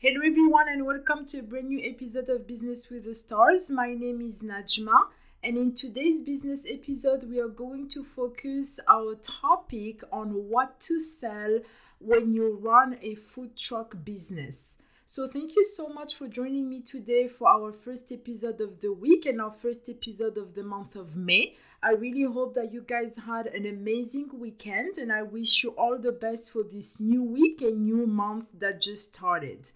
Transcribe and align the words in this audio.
Hello, 0.00 0.20
everyone, 0.24 0.68
and 0.68 0.86
welcome 0.86 1.26
to 1.26 1.40
a 1.40 1.42
brand 1.42 1.70
new 1.70 1.80
episode 1.82 2.28
of 2.28 2.46
Business 2.46 2.88
with 2.88 3.02
the 3.02 3.12
Stars. 3.12 3.68
My 3.68 3.94
name 3.94 4.20
is 4.20 4.42
Najma, 4.42 5.08
and 5.42 5.58
in 5.58 5.74
today's 5.74 6.22
business 6.22 6.64
episode, 6.70 7.28
we 7.28 7.40
are 7.40 7.48
going 7.48 7.88
to 7.88 8.04
focus 8.04 8.78
our 8.88 9.16
topic 9.16 10.04
on 10.12 10.28
what 10.48 10.78
to 10.82 11.00
sell 11.00 11.58
when 11.98 12.32
you 12.32 12.60
run 12.62 12.96
a 13.02 13.16
food 13.16 13.56
truck 13.56 13.96
business. 14.04 14.78
So, 15.04 15.26
thank 15.26 15.56
you 15.56 15.64
so 15.64 15.88
much 15.88 16.14
for 16.14 16.28
joining 16.28 16.68
me 16.68 16.80
today 16.80 17.26
for 17.26 17.48
our 17.48 17.72
first 17.72 18.12
episode 18.12 18.60
of 18.60 18.78
the 18.78 18.92
week 18.92 19.26
and 19.26 19.40
our 19.40 19.50
first 19.50 19.88
episode 19.88 20.38
of 20.38 20.54
the 20.54 20.62
month 20.62 20.94
of 20.94 21.16
May. 21.16 21.56
I 21.82 21.92
really 21.92 22.22
hope 22.22 22.54
that 22.54 22.72
you 22.72 22.82
guys 22.82 23.16
had 23.26 23.48
an 23.48 23.66
amazing 23.66 24.30
weekend, 24.32 24.96
and 24.96 25.10
I 25.12 25.22
wish 25.22 25.64
you 25.64 25.70
all 25.70 25.98
the 25.98 26.12
best 26.12 26.52
for 26.52 26.62
this 26.62 27.00
new 27.00 27.24
week 27.24 27.62
and 27.62 27.84
new 27.84 28.06
month 28.06 28.46
that 28.60 28.80
just 28.80 29.14
started. 29.14 29.72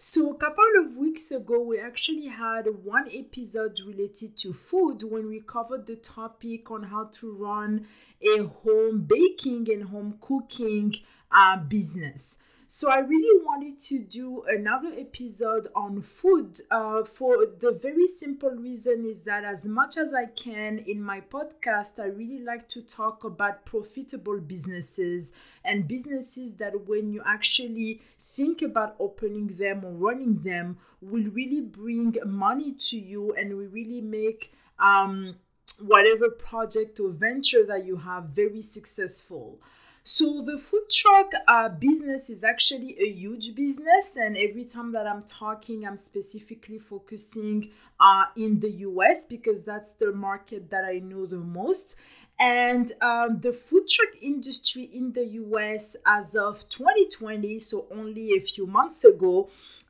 So, 0.00 0.30
a 0.30 0.36
couple 0.36 0.62
of 0.78 0.96
weeks 0.96 1.32
ago, 1.32 1.60
we 1.60 1.80
actually 1.80 2.28
had 2.28 2.66
one 2.84 3.08
episode 3.12 3.80
related 3.84 4.36
to 4.38 4.52
food 4.52 5.02
when 5.02 5.26
we 5.26 5.40
covered 5.40 5.88
the 5.88 5.96
topic 5.96 6.70
on 6.70 6.84
how 6.84 7.06
to 7.14 7.32
run 7.34 7.88
a 8.22 8.44
home 8.44 9.00
baking 9.08 9.68
and 9.72 9.82
home 9.82 10.18
cooking 10.20 10.94
uh, 11.32 11.56
business. 11.56 12.38
So, 12.68 12.92
I 12.92 13.00
really 13.00 13.44
wanted 13.44 13.80
to 13.88 13.98
do 13.98 14.44
another 14.48 14.92
episode 14.96 15.66
on 15.74 16.02
food 16.02 16.60
uh, 16.70 17.02
for 17.02 17.46
the 17.58 17.72
very 17.72 18.06
simple 18.06 18.50
reason 18.50 19.04
is 19.04 19.22
that 19.22 19.42
as 19.42 19.66
much 19.66 19.96
as 19.96 20.14
I 20.14 20.26
can 20.26 20.78
in 20.78 21.02
my 21.02 21.22
podcast, 21.22 21.98
I 21.98 22.06
really 22.06 22.44
like 22.44 22.68
to 22.68 22.82
talk 22.82 23.24
about 23.24 23.64
profitable 23.64 24.38
businesses 24.38 25.32
and 25.64 25.88
businesses 25.88 26.54
that 26.54 26.86
when 26.86 27.12
you 27.12 27.20
actually 27.26 28.00
think 28.38 28.62
about 28.62 28.94
opening 29.00 29.48
them 29.58 29.84
or 29.84 29.90
running 29.90 30.42
them 30.42 30.78
will 31.00 31.28
really 31.32 31.60
bring 31.60 32.14
money 32.24 32.72
to 32.88 32.96
you 32.96 33.34
and 33.34 33.56
will 33.56 33.72
really 33.80 34.00
make 34.00 34.52
um, 34.78 35.34
whatever 35.80 36.30
project 36.30 37.00
or 37.00 37.10
venture 37.10 37.64
that 37.66 37.84
you 37.84 37.96
have 37.96 38.26
very 38.26 38.62
successful. 38.62 39.58
So 40.04 40.42
the 40.42 40.56
food 40.56 40.88
truck 40.88 41.32
uh, 41.48 41.68
business 41.68 42.30
is 42.30 42.44
actually 42.44 42.96
a 42.98 43.10
huge 43.10 43.54
business, 43.56 44.16
and 44.16 44.38
every 44.38 44.64
time 44.64 44.92
that 44.92 45.06
I'm 45.06 45.22
talking, 45.22 45.84
I'm 45.84 45.98
specifically 45.98 46.78
focusing 46.78 47.72
uh, 48.00 48.26
in 48.36 48.60
the 48.60 48.70
US 48.88 49.26
because 49.26 49.64
that's 49.64 49.92
the 49.92 50.12
market 50.12 50.70
that 50.70 50.84
I 50.84 51.00
know 51.00 51.26
the 51.26 51.44
most. 51.60 51.98
And 52.40 52.92
um, 53.00 53.40
the 53.40 53.52
food 53.52 53.88
truck 53.88 54.10
industry 54.22 54.84
in 54.92 55.12
the 55.12 55.26
US 55.26 55.96
as 56.06 56.36
of 56.36 56.68
2020, 56.68 57.58
so 57.58 57.86
only 57.90 58.32
a 58.32 58.40
few 58.40 58.66
months 58.66 59.04
ago, 59.04 59.48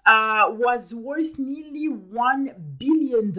uh, 0.08 0.46
was 0.48 0.94
worth 0.94 1.38
nearly 1.38 1.86
$1 1.86 2.78
billion. 2.78 3.34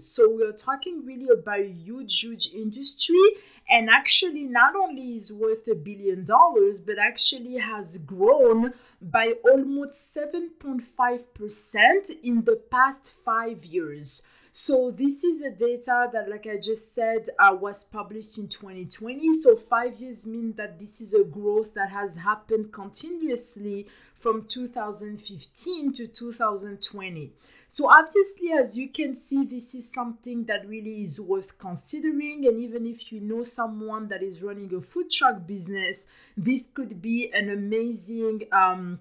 So 0.00 0.28
we're 0.28 0.50
talking 0.52 1.04
really 1.06 1.28
about 1.28 1.60
a 1.60 1.70
huge, 1.70 2.20
huge 2.20 2.52
industry. 2.52 3.22
And 3.70 3.88
actually, 3.88 4.42
not 4.42 4.74
only 4.74 5.14
is 5.14 5.32
worth 5.32 5.68
a 5.68 5.76
billion 5.76 6.24
dollars, 6.24 6.80
but 6.80 6.98
actually 6.98 7.58
has 7.58 7.98
grown 7.98 8.72
by 9.00 9.34
almost 9.48 10.16
7.5% 10.16 12.10
in 12.24 12.42
the 12.42 12.56
past 12.68 13.14
five 13.24 13.64
years. 13.64 14.22
So 14.60 14.90
this 14.90 15.22
is 15.22 15.40
a 15.40 15.52
data 15.52 16.10
that, 16.12 16.28
like 16.28 16.48
I 16.48 16.56
just 16.56 16.92
said, 16.92 17.28
uh, 17.38 17.54
was 17.54 17.84
published 17.84 18.38
in 18.38 18.48
2020. 18.48 19.30
So 19.30 19.54
five 19.54 20.00
years 20.00 20.26
mean 20.26 20.52
that 20.56 20.80
this 20.80 21.00
is 21.00 21.14
a 21.14 21.22
growth 21.22 21.74
that 21.74 21.90
has 21.90 22.16
happened 22.16 22.72
continuously 22.72 23.86
from 24.16 24.46
2015 24.48 25.92
to 25.92 26.08
2020. 26.08 27.32
So 27.68 27.88
obviously, 27.88 28.50
as 28.50 28.76
you 28.76 28.88
can 28.88 29.14
see, 29.14 29.44
this 29.44 29.76
is 29.76 29.92
something 29.92 30.42
that 30.46 30.68
really 30.68 31.02
is 31.02 31.20
worth 31.20 31.56
considering. 31.56 32.44
And 32.44 32.58
even 32.58 32.84
if 32.84 33.12
you 33.12 33.20
know 33.20 33.44
someone 33.44 34.08
that 34.08 34.24
is 34.24 34.42
running 34.42 34.74
a 34.74 34.80
food 34.80 35.08
truck 35.08 35.46
business, 35.46 36.08
this 36.36 36.66
could 36.66 37.00
be 37.00 37.30
an 37.32 37.48
amazing 37.48 38.42
um, 38.50 38.98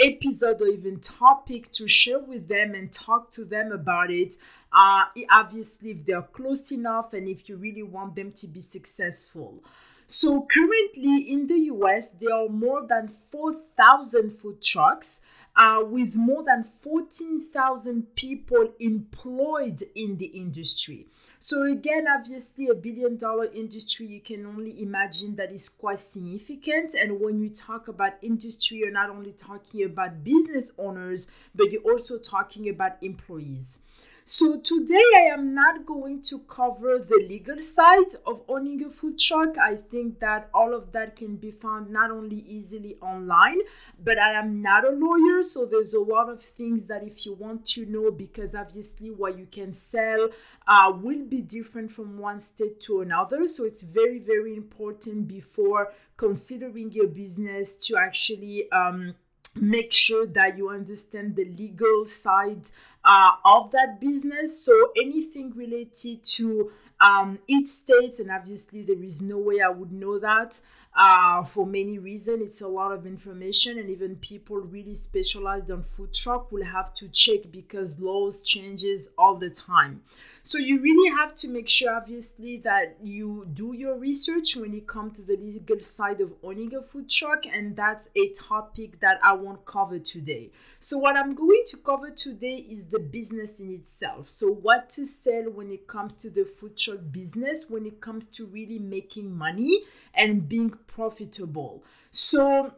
episode 0.00 0.60
or 0.60 0.68
even 0.68 0.98
topic 1.00 1.70
to 1.72 1.86
share 1.86 2.18
with 2.18 2.48
them 2.48 2.74
and 2.74 2.92
talk 2.92 3.30
to 3.32 3.44
them 3.44 3.72
about 3.72 4.10
it 4.10 4.34
uh, 4.72 5.04
obviously 5.30 5.90
if 5.90 6.06
they're 6.06 6.22
close 6.22 6.72
enough 6.72 7.12
and 7.12 7.28
if 7.28 7.48
you 7.48 7.56
really 7.56 7.82
want 7.82 8.14
them 8.14 8.32
to 8.32 8.46
be 8.46 8.60
successful. 8.60 9.62
So 10.06 10.42
currently 10.42 11.30
in 11.30 11.46
the 11.46 11.58
US, 11.74 12.10
there 12.10 12.34
are 12.34 12.48
more 12.48 12.86
than 12.86 13.08
4,000 13.30 14.32
food 14.32 14.60
trucks 14.60 15.20
uh, 15.56 15.82
with 15.84 16.16
more 16.16 16.42
than 16.42 16.64
14,000 16.64 18.14
people 18.14 18.72
employed 18.80 19.82
in 19.94 20.16
the 20.18 20.26
industry. 20.26 21.06
So 21.42 21.62
again, 21.62 22.06
obviously, 22.06 22.68
a 22.68 22.74
billion 22.74 23.16
dollar 23.16 23.46
industry, 23.46 24.06
you 24.06 24.20
can 24.20 24.44
only 24.44 24.82
imagine 24.82 25.36
that 25.36 25.50
is 25.50 25.70
quite 25.70 25.98
significant. 25.98 26.92
And 26.92 27.18
when 27.18 27.40
you 27.40 27.48
talk 27.48 27.88
about 27.88 28.12
industry, 28.20 28.78
you're 28.78 28.90
not 28.90 29.08
only 29.08 29.32
talking 29.32 29.84
about 29.84 30.22
business 30.22 30.74
owners, 30.76 31.30
but 31.54 31.72
you're 31.72 31.90
also 31.90 32.18
talking 32.18 32.68
about 32.68 33.02
employees. 33.02 33.82
So 34.32 34.60
today 34.60 35.02
I 35.16 35.34
am 35.34 35.54
not 35.54 35.84
going 35.84 36.22
to 36.28 36.38
cover 36.38 37.00
the 37.00 37.26
legal 37.28 37.60
side 37.60 38.14
of 38.24 38.42
owning 38.46 38.84
a 38.84 38.88
food 38.88 39.18
truck. 39.18 39.58
I 39.58 39.74
think 39.74 40.20
that 40.20 40.48
all 40.54 40.72
of 40.72 40.92
that 40.92 41.16
can 41.16 41.34
be 41.34 41.50
found 41.50 41.90
not 41.90 42.12
only 42.12 42.44
easily 42.46 42.94
online, 43.02 43.58
but 44.00 44.20
I 44.20 44.34
am 44.34 44.62
not 44.62 44.86
a 44.86 44.90
lawyer, 44.90 45.42
so 45.42 45.66
there's 45.66 45.94
a 45.94 45.98
lot 45.98 46.28
of 46.28 46.40
things 46.40 46.86
that 46.86 47.02
if 47.02 47.26
you 47.26 47.32
want 47.32 47.66
to 47.74 47.86
know, 47.86 48.12
because 48.12 48.54
obviously 48.54 49.10
what 49.10 49.36
you 49.36 49.46
can 49.50 49.72
sell 49.72 50.28
uh, 50.68 50.92
will 50.94 51.24
be 51.24 51.40
different 51.40 51.90
from 51.90 52.16
one 52.16 52.38
state 52.38 52.80
to 52.82 53.00
another. 53.00 53.48
So 53.48 53.64
it's 53.64 53.82
very, 53.82 54.20
very 54.20 54.54
important 54.54 55.26
before 55.26 55.92
considering 56.16 56.92
your 56.92 57.08
business 57.08 57.74
to 57.88 57.96
actually 57.96 58.70
um, 58.70 59.16
make 59.56 59.92
sure 59.92 60.26
that 60.26 60.56
you 60.56 60.68
understand 60.68 61.36
the 61.36 61.44
legal 61.44 62.06
side 62.06 62.66
uh, 63.04 63.32
of 63.44 63.70
that 63.72 64.00
business. 64.00 64.64
So 64.64 64.92
anything 64.96 65.52
related 65.54 66.24
to 66.36 66.72
um, 67.00 67.38
each 67.46 67.66
state, 67.66 68.18
and 68.18 68.30
obviously 68.30 68.82
there 68.82 69.02
is 69.02 69.22
no 69.22 69.38
way 69.38 69.60
I 69.60 69.70
would 69.70 69.92
know 69.92 70.18
that 70.18 70.60
uh, 71.00 71.42
for 71.42 71.64
many 71.64 71.98
reasons. 71.98 72.42
It's 72.42 72.60
a 72.60 72.68
lot 72.68 72.92
of 72.92 73.06
information, 73.06 73.78
and 73.78 73.88
even 73.88 74.16
people 74.16 74.58
really 74.58 74.94
specialized 74.94 75.70
on 75.70 75.82
food 75.82 76.12
truck 76.12 76.52
will 76.52 76.64
have 76.64 76.92
to 76.94 77.08
check 77.08 77.50
because 77.50 77.98
laws 77.98 78.42
changes 78.42 79.10
all 79.16 79.36
the 79.36 79.48
time. 79.48 80.02
So 80.42 80.58
you 80.58 80.80
really 80.80 81.10
have 81.16 81.34
to 81.36 81.48
make 81.48 81.70
sure, 81.70 81.94
obviously, 81.94 82.58
that 82.64 82.98
you 83.02 83.46
do 83.54 83.72
your 83.74 83.98
research 83.98 84.56
when 84.56 84.74
it 84.74 84.86
comes 84.86 85.16
to 85.16 85.22
the 85.22 85.38
legal 85.38 85.80
side 85.80 86.20
of 86.20 86.34
owning 86.42 86.74
a 86.74 86.82
food 86.82 87.08
truck, 87.08 87.46
and 87.46 87.74
that's 87.74 88.10
a 88.14 88.28
topic 88.32 89.00
that 89.00 89.20
I 89.22 89.32
won't 89.32 89.64
cover 89.64 89.98
today. 89.98 90.50
So 90.80 90.98
what 90.98 91.16
I'm 91.16 91.34
going 91.34 91.62
to 91.68 91.76
cover 91.78 92.10
today 92.10 92.56
is 92.56 92.86
the 92.86 92.98
business 92.98 93.60
in 93.60 93.70
itself. 93.70 94.28
So 94.28 94.48
what 94.48 94.90
to 94.90 95.06
sell 95.06 95.44
when 95.50 95.70
it 95.70 95.86
comes 95.86 96.12
to 96.14 96.30
the 96.30 96.44
food 96.44 96.76
truck 96.76 97.00
business, 97.10 97.66
when 97.68 97.86
it 97.86 98.00
comes 98.02 98.26
to 98.26 98.46
really 98.46 98.78
making 98.78 99.34
money 99.34 99.80
and 100.14 100.48
being 100.48 100.70
profitable. 100.90 101.84
So 102.10 102.72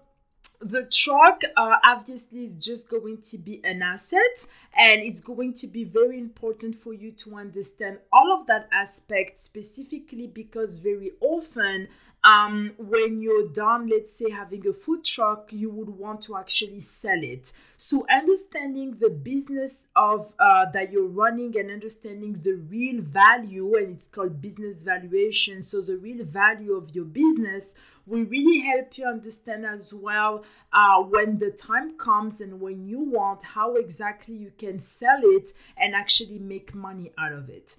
the 0.61 0.87
truck 0.87 1.43
uh, 1.57 1.77
obviously 1.85 2.45
is 2.45 2.55
just 2.55 2.89
going 2.89 3.19
to 3.21 3.39
be 3.39 3.61
an 3.65 3.83
asset 3.83 4.47
and 4.79 5.03
it's 5.03 5.21
going 5.21 5.53
to 5.55 5.67
be 5.67 5.83
very 5.85 6.19
important 6.19 6.77
for 6.77 6.95
you 6.95 7.11
to 7.11 7.35
understand 7.35 7.99
all 8.13 8.33
of 8.39 8.47
that 8.47 8.69
aspect 8.73 9.41
specifically 9.41 10.29
because 10.29 10.79
very 10.79 11.13
often 11.21 11.89
um, 12.25 12.73
when 12.79 13.21
you're 13.21 13.49
done, 13.49 13.89
let's 13.89 14.13
say 14.13 14.31
having 14.31 14.67
a 14.69 14.73
food 14.73 15.03
truck, 15.03 15.53
you 15.53 15.71
would 15.71 15.89
want 15.89 16.23
to 16.23 16.37
actually 16.37 16.79
sell 16.79 17.21
it. 17.21 17.53
So 17.77 18.07
understanding 18.09 18.97
the 19.01 19.11
business 19.11 19.87
of 19.97 20.33
uh, 20.39 20.67
that 20.67 20.93
you're 20.93 21.09
running 21.09 21.59
and 21.59 21.69
understanding 21.69 22.35
the 22.35 22.55
real 22.55 23.03
value, 23.03 23.75
and 23.77 23.91
it's 23.91 24.07
called 24.07 24.41
business 24.41 24.85
valuation. 24.85 25.65
So 25.65 25.81
the 25.81 25.97
real 25.97 26.25
value 26.25 26.75
of 26.75 26.95
your 26.95 27.07
business 27.07 27.75
will 28.07 28.25
really 28.25 28.61
help 28.61 28.97
you 28.97 29.07
understand 29.07 29.67
as 29.67 29.93
well 29.93 30.45
uh, 30.73 31.03
when 31.03 31.39
the 31.39 31.51
time 31.51 31.99
comes 31.99 32.41
and 32.41 32.61
when 32.61 32.87
you 32.87 33.01
want 33.01 33.43
how 33.43 33.75
exactly 33.75 34.35
you 34.37 34.53
can 34.59 34.79
sell 34.79 35.21
it 35.23 35.53
and 35.77 35.95
actually 35.95 36.39
make 36.39 36.73
money 36.75 37.13
out 37.19 37.33
of 37.33 37.49
it. 37.49 37.77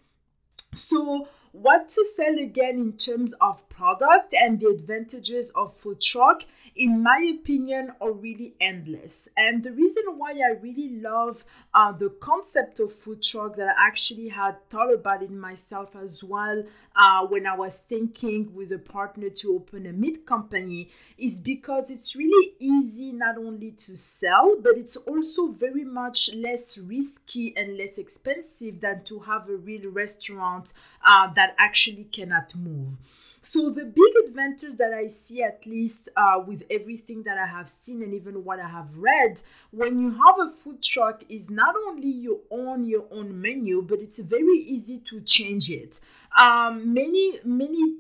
So 0.74 1.28
what 1.54 1.88
to 1.88 2.04
sell 2.04 2.40
again 2.40 2.80
in 2.80 2.94
terms 2.94 3.34
of 3.40 3.70
product 3.76 4.34
and 4.34 4.60
the 4.60 4.68
advantages 4.68 5.50
of 5.56 5.74
food 5.76 6.00
truck 6.00 6.44
in 6.76 7.04
my 7.04 7.32
opinion 7.40 7.92
are 8.02 8.12
really 8.12 8.54
endless 8.62 9.28
and 9.38 9.64
the 9.64 9.72
reason 9.72 10.04
why 10.18 10.32
i 10.32 10.54
really 10.62 11.00
love 11.02 11.44
uh, 11.74 11.92
the 11.92 12.10
concept 12.22 12.80
of 12.80 12.94
food 12.94 13.22
truck 13.22 13.56
that 13.56 13.76
i 13.78 13.88
actually 13.88 14.30
had 14.30 14.56
thought 14.70 14.94
about 14.94 15.22
it 15.22 15.32
myself 15.32 15.96
as 15.96 16.24
well 16.24 16.64
uh, 16.96 17.26
when 17.28 17.46
i 17.46 17.56
was 17.56 17.80
thinking 17.82 18.54
with 18.54 18.72
a 18.72 18.78
partner 18.78 19.30
to 19.30 19.56
open 19.56 19.86
a 19.86 19.94
meat 19.94 20.26
company 20.26 20.90
is 21.18 21.40
because 21.40 21.90
it's 21.90 22.16
really 22.16 22.54
easy 22.60 23.12
not 23.12 23.38
only 23.38 23.72
to 23.72 23.96
sell 23.98 24.56
but 24.62 24.78
it's 24.78 24.98
also 24.98 25.48
very 25.48 25.84
much 25.84 26.30
less 26.36 26.78
risky 26.78 27.54
and 27.56 27.78
less 27.78 27.98
expensive 27.98 28.80
than 28.82 29.04
to 29.04 29.20
have 29.20 29.50
a 29.50 29.56
real 29.56 29.90
restaurant 29.92 30.74
uh, 31.06 31.32
that 31.34 31.56
actually 31.58 32.06
cannot 32.06 32.54
move. 32.56 32.98
So 33.46 33.70
the 33.70 33.84
big 33.84 34.14
advantage 34.26 34.78
that 34.78 34.94
I 34.94 35.08
see, 35.08 35.44
at 35.44 35.66
least 35.66 36.08
uh, 36.16 36.42
with 36.48 36.64
everything 36.70 37.24
that 37.24 37.38
I 37.38 37.46
have 37.46 37.68
seen 37.68 38.02
and 38.02 38.14
even 38.14 38.46
what 38.46 38.58
I 38.58 38.70
have 38.70 38.98
read, 38.98 39.42
when 39.72 40.00
you 40.00 40.12
have 40.12 40.36
a 40.48 40.50
food 40.50 40.82
truck, 40.82 41.24
is 41.28 41.50
not 41.50 41.76
only 41.88 42.08
you 42.08 42.40
own 42.50 42.86
your 42.86 43.04
own 43.12 43.42
menu, 43.42 43.82
but 43.82 44.00
it's 44.00 44.20
very 44.20 44.60
easy 44.60 44.98
to 45.00 45.20
change 45.20 45.70
it. 45.70 46.00
Um, 46.40 46.94
many 46.94 47.42
many 47.44 47.98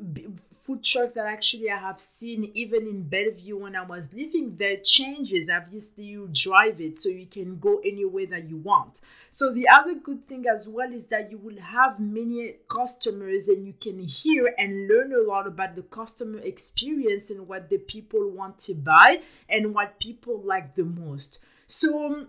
food 0.63 0.81
trucks 0.81 1.13
that 1.13 1.25
actually 1.25 1.69
I 1.69 1.77
have 1.77 1.99
seen 1.99 2.49
even 2.53 2.87
in 2.87 3.03
Bellevue 3.03 3.57
when 3.57 3.75
I 3.75 3.83
was 3.83 4.13
living 4.13 4.55
there 4.55 4.77
changes. 4.77 5.49
Obviously, 5.49 6.05
you 6.05 6.29
drive 6.31 6.79
it 6.79 6.97
so 6.97 7.09
you 7.09 7.25
can 7.25 7.59
go 7.59 7.81
anywhere 7.83 8.25
that 8.27 8.49
you 8.49 8.55
want. 8.57 9.01
So 9.29 9.53
the 9.53 9.67
other 9.67 9.93
good 9.93 10.25
thing 10.25 10.45
as 10.47 10.65
well 10.65 10.93
is 10.93 11.05
that 11.07 11.29
you 11.29 11.37
will 11.37 11.59
have 11.59 11.99
many 11.99 12.55
customers 12.69 13.49
and 13.49 13.67
you 13.67 13.73
can 13.73 13.99
hear 13.99 14.55
and 14.57 14.87
learn 14.87 15.11
a 15.11 15.29
lot 15.29 15.47
about 15.47 15.75
the 15.75 15.81
customer 15.81 16.39
experience 16.39 17.29
and 17.29 17.45
what 17.45 17.69
the 17.69 17.79
people 17.79 18.29
want 18.29 18.57
to 18.59 18.73
buy 18.73 19.19
and 19.49 19.75
what 19.75 19.99
people 19.99 20.41
like 20.45 20.75
the 20.75 20.85
most. 20.85 21.39
So 21.67 22.05
um, 22.05 22.27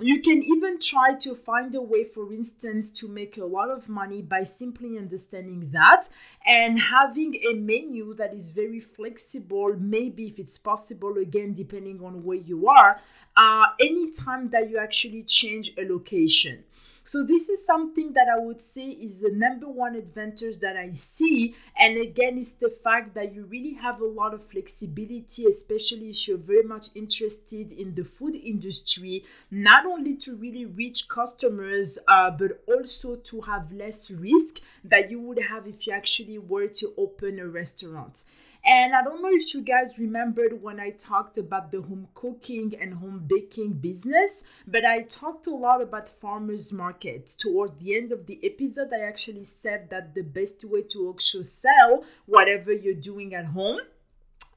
you 0.00 0.20
can 0.20 0.42
even 0.42 0.78
try 0.78 1.14
to 1.14 1.34
find 1.34 1.74
a 1.74 1.80
way, 1.80 2.04
for 2.04 2.30
instance, 2.32 2.90
to 2.92 3.08
make 3.08 3.38
a 3.38 3.44
lot 3.44 3.70
of 3.70 3.88
money 3.88 4.20
by 4.20 4.42
simply 4.42 4.98
understanding 4.98 5.70
that 5.72 6.08
and 6.46 6.78
having 6.78 7.34
a 7.34 7.54
menu 7.54 8.12
that 8.14 8.34
is 8.34 8.50
very 8.50 8.80
flexible. 8.80 9.74
Maybe 9.78 10.26
if 10.26 10.38
it's 10.38 10.58
possible, 10.58 11.16
again, 11.16 11.54
depending 11.54 12.04
on 12.04 12.22
where 12.24 12.36
you 12.36 12.68
are, 12.68 13.00
uh, 13.36 13.66
anytime 13.80 14.50
that 14.50 14.68
you 14.68 14.78
actually 14.78 15.22
change 15.22 15.72
a 15.78 15.88
location. 15.88 16.64
So 17.06 17.22
this 17.22 17.48
is 17.48 17.64
something 17.64 18.14
that 18.14 18.26
I 18.28 18.36
would 18.36 18.60
say 18.60 18.88
is 18.88 19.20
the 19.20 19.30
number 19.30 19.68
one 19.68 19.94
advantage 19.94 20.58
that 20.58 20.76
I 20.76 20.90
see. 20.90 21.54
And 21.78 21.96
again, 21.98 22.36
it's 22.36 22.54
the 22.54 22.68
fact 22.68 23.14
that 23.14 23.32
you 23.32 23.44
really 23.44 23.74
have 23.74 24.00
a 24.00 24.04
lot 24.04 24.34
of 24.34 24.44
flexibility, 24.44 25.46
especially 25.46 26.10
if 26.10 26.26
you're 26.26 26.36
very 26.36 26.64
much 26.64 26.86
interested 26.96 27.70
in 27.70 27.94
the 27.94 28.02
food 28.02 28.34
industry, 28.34 29.22
not 29.52 29.86
only 29.86 30.16
to 30.16 30.34
really 30.34 30.64
reach 30.64 31.08
customers, 31.08 31.96
uh, 32.08 32.32
but 32.32 32.60
also 32.66 33.14
to 33.14 33.40
have 33.42 33.70
less 33.70 34.10
risk 34.10 34.60
that 34.82 35.08
you 35.08 35.20
would 35.20 35.38
have 35.38 35.68
if 35.68 35.86
you 35.86 35.92
actually 35.92 36.38
were 36.38 36.66
to 36.66 36.92
open 36.98 37.38
a 37.38 37.46
restaurant. 37.46 38.24
And 38.66 38.96
I 38.96 39.02
don't 39.04 39.22
know 39.22 39.30
if 39.30 39.54
you 39.54 39.62
guys 39.62 39.96
remembered 39.96 40.60
when 40.60 40.80
I 40.80 40.90
talked 40.90 41.38
about 41.38 41.70
the 41.70 41.82
home 41.82 42.08
cooking 42.14 42.74
and 42.80 42.94
home 42.94 43.22
baking 43.24 43.74
business, 43.74 44.42
but 44.66 44.84
I 44.84 45.02
talked 45.02 45.46
a 45.46 45.54
lot 45.54 45.80
about 45.80 46.08
farmers 46.08 46.72
markets. 46.72 47.36
Toward 47.36 47.78
the 47.78 47.96
end 47.96 48.10
of 48.10 48.26
the 48.26 48.40
episode, 48.42 48.92
I 48.92 49.06
actually 49.06 49.44
said 49.44 49.88
that 49.90 50.16
the 50.16 50.22
best 50.22 50.64
way 50.64 50.82
to 50.82 51.14
actually 51.14 51.44
sell 51.44 52.04
whatever 52.26 52.72
you're 52.72 52.94
doing 52.94 53.34
at 53.34 53.46
home 53.46 53.78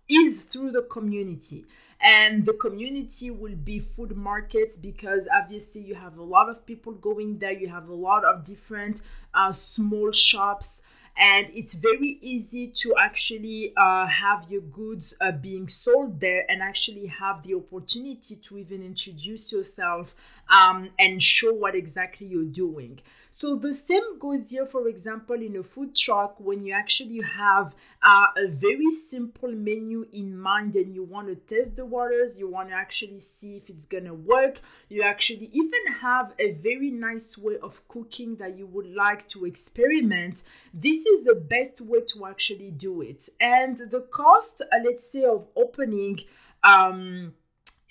is 0.10 0.46
through 0.46 0.72
the 0.72 0.82
community 0.82 1.66
and 2.02 2.46
the 2.46 2.54
community 2.54 3.30
will 3.30 3.56
be 3.56 3.80
food 3.80 4.16
markets 4.16 4.78
because 4.78 5.28
obviously 5.34 5.82
you 5.82 5.96
have 5.96 6.18
a 6.18 6.24
lot 6.24 6.50
of 6.50 6.66
people 6.66 6.94
going 6.94 7.38
there 7.40 7.52
you 7.52 7.68
have 7.68 7.90
a 7.90 7.94
lot 7.94 8.24
of 8.24 8.44
different 8.46 9.02
uh, 9.34 9.52
small 9.52 10.12
shops 10.12 10.82
and 11.20 11.50
it's 11.54 11.74
very 11.74 12.18
easy 12.22 12.68
to 12.68 12.96
actually 12.98 13.74
uh, 13.76 14.08
have 14.08 14.46
your 14.50 14.62
goods 14.62 15.14
uh, 15.20 15.32
being 15.34 15.68
sold 15.68 16.20
there 16.22 16.50
and 16.50 16.62
actually 16.62 17.08
have 17.08 17.44
the 17.44 17.54
opportunity 17.56 18.38
to 18.38 18.58
even 18.58 18.82
introduce 18.82 19.52
yourself 19.52 20.16
um, 20.50 20.90
and 20.98 21.22
show 21.22 21.54
what 21.54 21.76
exactly 21.76 22.26
you're 22.26 22.46
doing. 22.46 23.00
So 23.32 23.56
the 23.56 23.74
same 23.74 24.18
goes 24.18 24.50
here, 24.50 24.66
for 24.66 24.88
example, 24.88 25.36
in 25.36 25.56
a 25.58 25.62
food 25.62 25.96
truck 25.96 26.40
when 26.40 26.64
you 26.64 26.74
actually 26.74 27.22
have 27.22 27.76
uh, 28.02 28.28
a 28.36 28.48
very 28.48 28.90
simple 28.90 29.52
menu 29.52 30.08
in 30.12 30.36
mind 30.36 30.76
and 30.76 30.96
you 30.96 31.04
want 31.04 31.28
to 31.28 31.36
test 31.36 31.76
the 31.76 31.86
waters, 31.86 32.40
you 32.40 32.50
want 32.50 32.70
to 32.70 32.76
actually 32.76 33.20
see 33.20 33.58
if 33.58 33.70
it's 33.70 33.86
gonna 33.86 34.16
work. 34.16 34.62
You 34.90 35.04
actually 35.04 35.52
even 35.54 35.94
have 36.02 36.34
a 36.40 36.54
very 36.54 36.90
nice 36.90 37.38
way 37.38 37.58
of 37.62 37.88
cooking 37.88 38.38
that 38.38 38.58
you 38.58 38.66
would 38.66 38.88
like 38.96 39.28
to 39.30 39.46
experiment. 39.46 40.44
This 40.74 41.06
is 41.14 41.26
the 41.26 41.36
best 41.36 41.82
way 41.82 42.02
to 42.14 42.26
actually 42.26 42.72
do 42.72 43.02
it. 43.02 43.28
And 43.40 43.78
the 43.78 44.02
cost, 44.12 44.62
uh, 44.62 44.78
let's 44.84 45.12
say, 45.12 45.24
of 45.24 45.48
opening 45.56 46.20
um, 46.64 47.34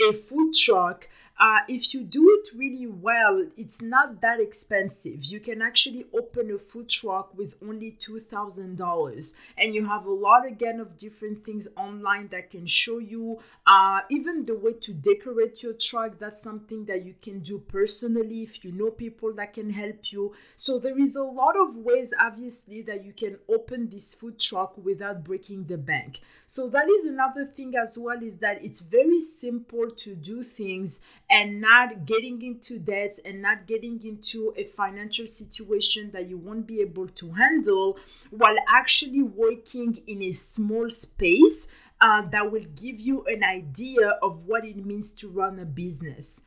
a 0.00 0.12
food 0.12 0.52
truck 0.54 1.08
uh, 1.40 1.60
if 1.68 1.94
you 1.94 2.02
do 2.02 2.28
it 2.40 2.48
really 2.56 2.86
well, 2.86 3.46
it's 3.56 3.80
not 3.80 4.20
that 4.20 4.40
expensive. 4.40 5.24
You 5.24 5.38
can 5.38 5.62
actually 5.62 6.04
open 6.12 6.50
a 6.50 6.58
food 6.58 6.88
truck 6.88 7.36
with 7.36 7.54
only 7.62 7.92
$2,000. 7.92 9.34
And 9.56 9.74
you 9.74 9.86
have 9.86 10.06
a 10.06 10.12
lot 10.12 10.46
again 10.46 10.80
of 10.80 10.96
different 10.96 11.44
things 11.44 11.68
online 11.76 12.28
that 12.28 12.50
can 12.50 12.66
show 12.66 12.98
you 12.98 13.38
uh, 13.66 14.00
even 14.10 14.46
the 14.46 14.56
way 14.56 14.72
to 14.72 14.92
decorate 14.92 15.62
your 15.62 15.74
truck. 15.74 16.18
That's 16.18 16.42
something 16.42 16.86
that 16.86 17.04
you 17.04 17.14
can 17.22 17.38
do 17.40 17.60
personally 17.60 18.42
if 18.42 18.64
you 18.64 18.72
know 18.72 18.90
people 18.90 19.32
that 19.34 19.52
can 19.54 19.70
help 19.70 20.10
you. 20.10 20.34
So 20.56 20.80
there 20.80 20.98
is 20.98 21.14
a 21.14 21.22
lot 21.22 21.56
of 21.56 21.76
ways, 21.76 22.12
obviously, 22.18 22.82
that 22.82 23.04
you 23.04 23.12
can 23.12 23.38
open 23.48 23.88
this 23.90 24.14
food 24.14 24.40
truck 24.40 24.76
without 24.76 25.22
breaking 25.22 25.66
the 25.66 25.78
bank. 25.78 26.20
So 26.46 26.66
that 26.70 26.88
is 26.88 27.04
another 27.04 27.44
thing 27.44 27.74
as 27.76 27.98
well 27.98 28.22
is 28.22 28.38
that 28.38 28.64
it's 28.64 28.80
very 28.80 29.20
simple 29.20 29.90
to 29.90 30.14
do 30.14 30.42
things 30.42 31.02
and 31.30 31.60
not 31.60 32.06
getting 32.06 32.40
into 32.42 32.78
debt 32.78 33.18
and 33.24 33.42
not 33.42 33.66
getting 33.66 34.00
into 34.04 34.52
a 34.56 34.64
financial 34.64 35.26
situation 35.26 36.10
that 36.12 36.28
you 36.28 36.38
won't 36.38 36.66
be 36.66 36.80
able 36.80 37.06
to 37.08 37.30
handle 37.32 37.98
while 38.30 38.56
actually 38.68 39.22
working 39.22 39.98
in 40.06 40.22
a 40.22 40.32
small 40.32 40.88
space 40.90 41.68
uh, 42.00 42.22
that 42.30 42.50
will 42.50 42.64
give 42.80 43.00
you 43.00 43.24
an 43.24 43.42
idea 43.42 44.10
of 44.22 44.46
what 44.46 44.64
it 44.64 44.84
means 44.84 45.12
to 45.12 45.28
run 45.28 45.58
a 45.58 45.64
business. 45.64 46.42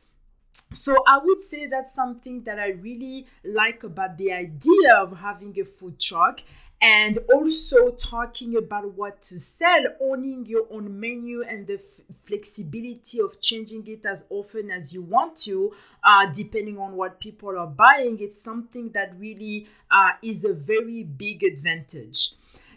So 0.72 1.04
I 1.06 1.18
would 1.22 1.42
say 1.42 1.66
that's 1.66 1.94
something 1.94 2.44
that 2.44 2.58
I 2.58 2.70
really 2.70 3.26
like 3.44 3.84
about 3.84 4.16
the 4.16 4.32
idea 4.32 4.96
of 4.96 5.18
having 5.18 5.58
a 5.60 5.64
food 5.64 6.00
truck 6.00 6.40
and 6.82 7.18
also 7.32 7.90
talking 7.90 8.56
about 8.56 8.92
what 8.94 9.22
to 9.22 9.38
sell, 9.38 9.84
owning 10.00 10.44
your 10.46 10.66
own 10.70 10.98
menu 10.98 11.42
and 11.42 11.66
the 11.66 11.74
f- 11.74 12.16
flexibility 12.24 13.20
of 13.20 13.40
changing 13.40 13.86
it 13.86 14.04
as 14.04 14.26
often 14.30 14.70
as 14.70 14.92
you 14.92 15.00
want 15.02 15.36
to, 15.36 15.72
uh, 16.02 16.26
depending 16.34 16.78
on 16.78 16.96
what 16.96 17.20
people 17.20 17.56
are 17.56 17.68
buying. 17.68 18.18
It's 18.20 18.42
something 18.42 18.90
that 18.90 19.14
really 19.18 19.68
uh, 19.90 20.10
is 20.22 20.44
a 20.44 20.52
very 20.52 21.04
big 21.04 21.44
advantage. 21.44 22.32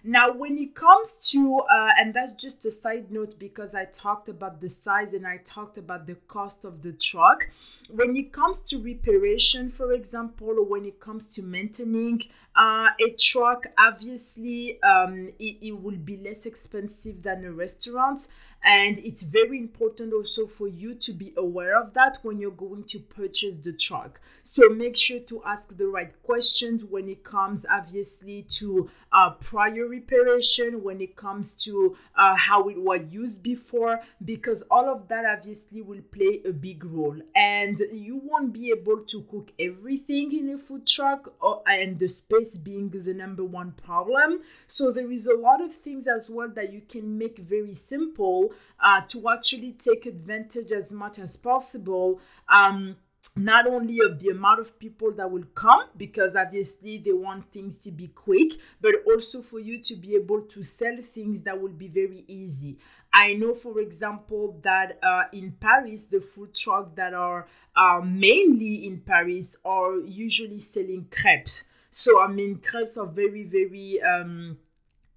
Now, 0.07 0.31
when 0.31 0.55
it 0.59 0.75
comes 0.75 1.17
to, 1.31 1.61
uh, 1.61 1.89
and 1.99 2.13
that's 2.13 2.33
just 2.33 2.63
a 2.63 2.69
side 2.69 3.09
note 3.11 3.39
because 3.39 3.73
I 3.73 3.85
talked 3.85 4.29
about 4.29 4.61
the 4.61 4.69
size 4.69 5.15
and 5.15 5.25
I 5.25 5.37
talked 5.37 5.79
about 5.79 6.05
the 6.05 6.13
cost 6.27 6.63
of 6.63 6.83
the 6.83 6.93
truck. 6.93 7.49
When 7.89 8.15
it 8.15 8.31
comes 8.31 8.59
to 8.69 8.77
reparation, 8.77 9.67
for 9.69 9.93
example, 9.93 10.49
or 10.59 10.63
when 10.65 10.85
it 10.85 10.99
comes 10.99 11.25
to 11.35 11.41
maintaining 11.41 12.21
uh, 12.55 12.89
a 13.03 13.15
truck, 13.17 13.65
obviously 13.79 14.79
um, 14.83 15.29
it, 15.39 15.57
it 15.61 15.81
will 15.81 15.97
be 15.97 16.17
less 16.17 16.45
expensive 16.45 17.23
than 17.23 17.43
a 17.43 17.51
restaurant. 17.51 18.27
And 18.65 18.97
it's 18.99 19.21
very 19.21 19.59
important 19.59 20.11
also 20.11 20.47
for 20.47 20.67
you 20.67 20.95
to 20.95 21.13
be 21.13 21.33
aware 21.37 21.79
of 21.79 21.93
that 21.93 22.17
when 22.23 22.39
you're 22.39 22.49
going 22.49 22.83
to 22.85 22.99
purchase 22.99 23.57
the 23.57 23.73
truck. 23.73 24.19
So 24.41 24.69
make 24.69 24.97
sure 24.97 25.19
to 25.19 25.43
ask 25.43 25.77
the 25.77 25.87
right 25.87 26.11
questions 26.23 26.83
when 26.83 27.07
it 27.07 27.23
comes, 27.23 27.65
obviously, 27.69 28.43
to 28.43 28.89
uh, 29.11 29.31
prior 29.31 29.87
reparation, 29.87 30.83
when 30.83 30.99
it 30.99 31.15
comes 31.15 31.53
to 31.65 31.95
uh, 32.15 32.35
how 32.35 32.67
it 32.69 32.79
was 32.79 33.01
used 33.09 33.43
before, 33.43 33.99
because 34.23 34.63
all 34.71 34.89
of 34.89 35.07
that 35.09 35.25
obviously 35.25 35.81
will 35.81 36.01
play 36.11 36.41
a 36.45 36.51
big 36.51 36.83
role. 36.85 37.19
And 37.35 37.79
you 37.91 38.19
won't 38.23 38.51
be 38.51 38.71
able 38.71 38.99
to 38.99 39.21
cook 39.23 39.51
everything 39.59 40.37
in 40.37 40.49
a 40.49 40.57
food 40.57 40.87
truck, 40.87 41.33
or, 41.39 41.61
and 41.67 41.99
the 41.99 42.07
space 42.07 42.57
being 42.57 42.89
the 42.89 43.13
number 43.13 43.43
one 43.43 43.73
problem. 43.73 44.41
So 44.65 44.91
there 44.91 45.11
is 45.11 45.27
a 45.27 45.35
lot 45.35 45.61
of 45.61 45.75
things 45.75 46.07
as 46.07 46.29
well 46.29 46.49
that 46.55 46.73
you 46.73 46.81
can 46.87 47.17
make 47.17 47.37
very 47.37 47.73
simple 47.75 48.53
uh, 48.79 49.01
to 49.09 49.29
actually 49.29 49.73
take 49.73 50.05
advantage 50.05 50.71
as 50.71 50.91
much 50.91 51.19
as 51.19 51.37
possible. 51.37 52.19
Um, 52.49 52.97
not 53.35 53.67
only 53.67 53.99
of 53.99 54.19
the 54.19 54.29
amount 54.29 54.59
of 54.59 54.79
people 54.79 55.11
that 55.11 55.29
will 55.29 55.43
come 55.55 55.83
because 55.97 56.35
obviously 56.35 56.97
they 56.97 57.11
want 57.11 57.51
things 57.51 57.75
to 57.75 57.91
be 57.91 58.07
quick 58.07 58.53
but 58.81 58.93
also 59.07 59.41
for 59.41 59.59
you 59.59 59.81
to 59.81 59.95
be 59.95 60.15
able 60.15 60.41
to 60.41 60.63
sell 60.63 60.95
things 61.01 61.41
that 61.41 61.59
will 61.59 61.73
be 61.73 61.87
very 61.87 62.23
easy 62.27 62.77
i 63.13 63.33
know 63.33 63.53
for 63.53 63.79
example 63.79 64.57
that 64.61 64.97
uh, 65.03 65.23
in 65.33 65.51
paris 65.59 66.05
the 66.05 66.21
food 66.21 66.53
truck 66.55 66.95
that 66.95 67.13
are 67.13 67.47
uh, 67.75 67.99
mainly 68.03 68.85
in 68.85 68.99
paris 68.99 69.57
are 69.65 69.97
usually 69.99 70.59
selling 70.59 71.05
crepes 71.11 71.65
so 71.89 72.21
i 72.21 72.27
mean 72.27 72.55
crepes 72.59 72.97
are 72.97 73.07
very 73.07 73.43
very 73.43 74.01
um, 74.01 74.57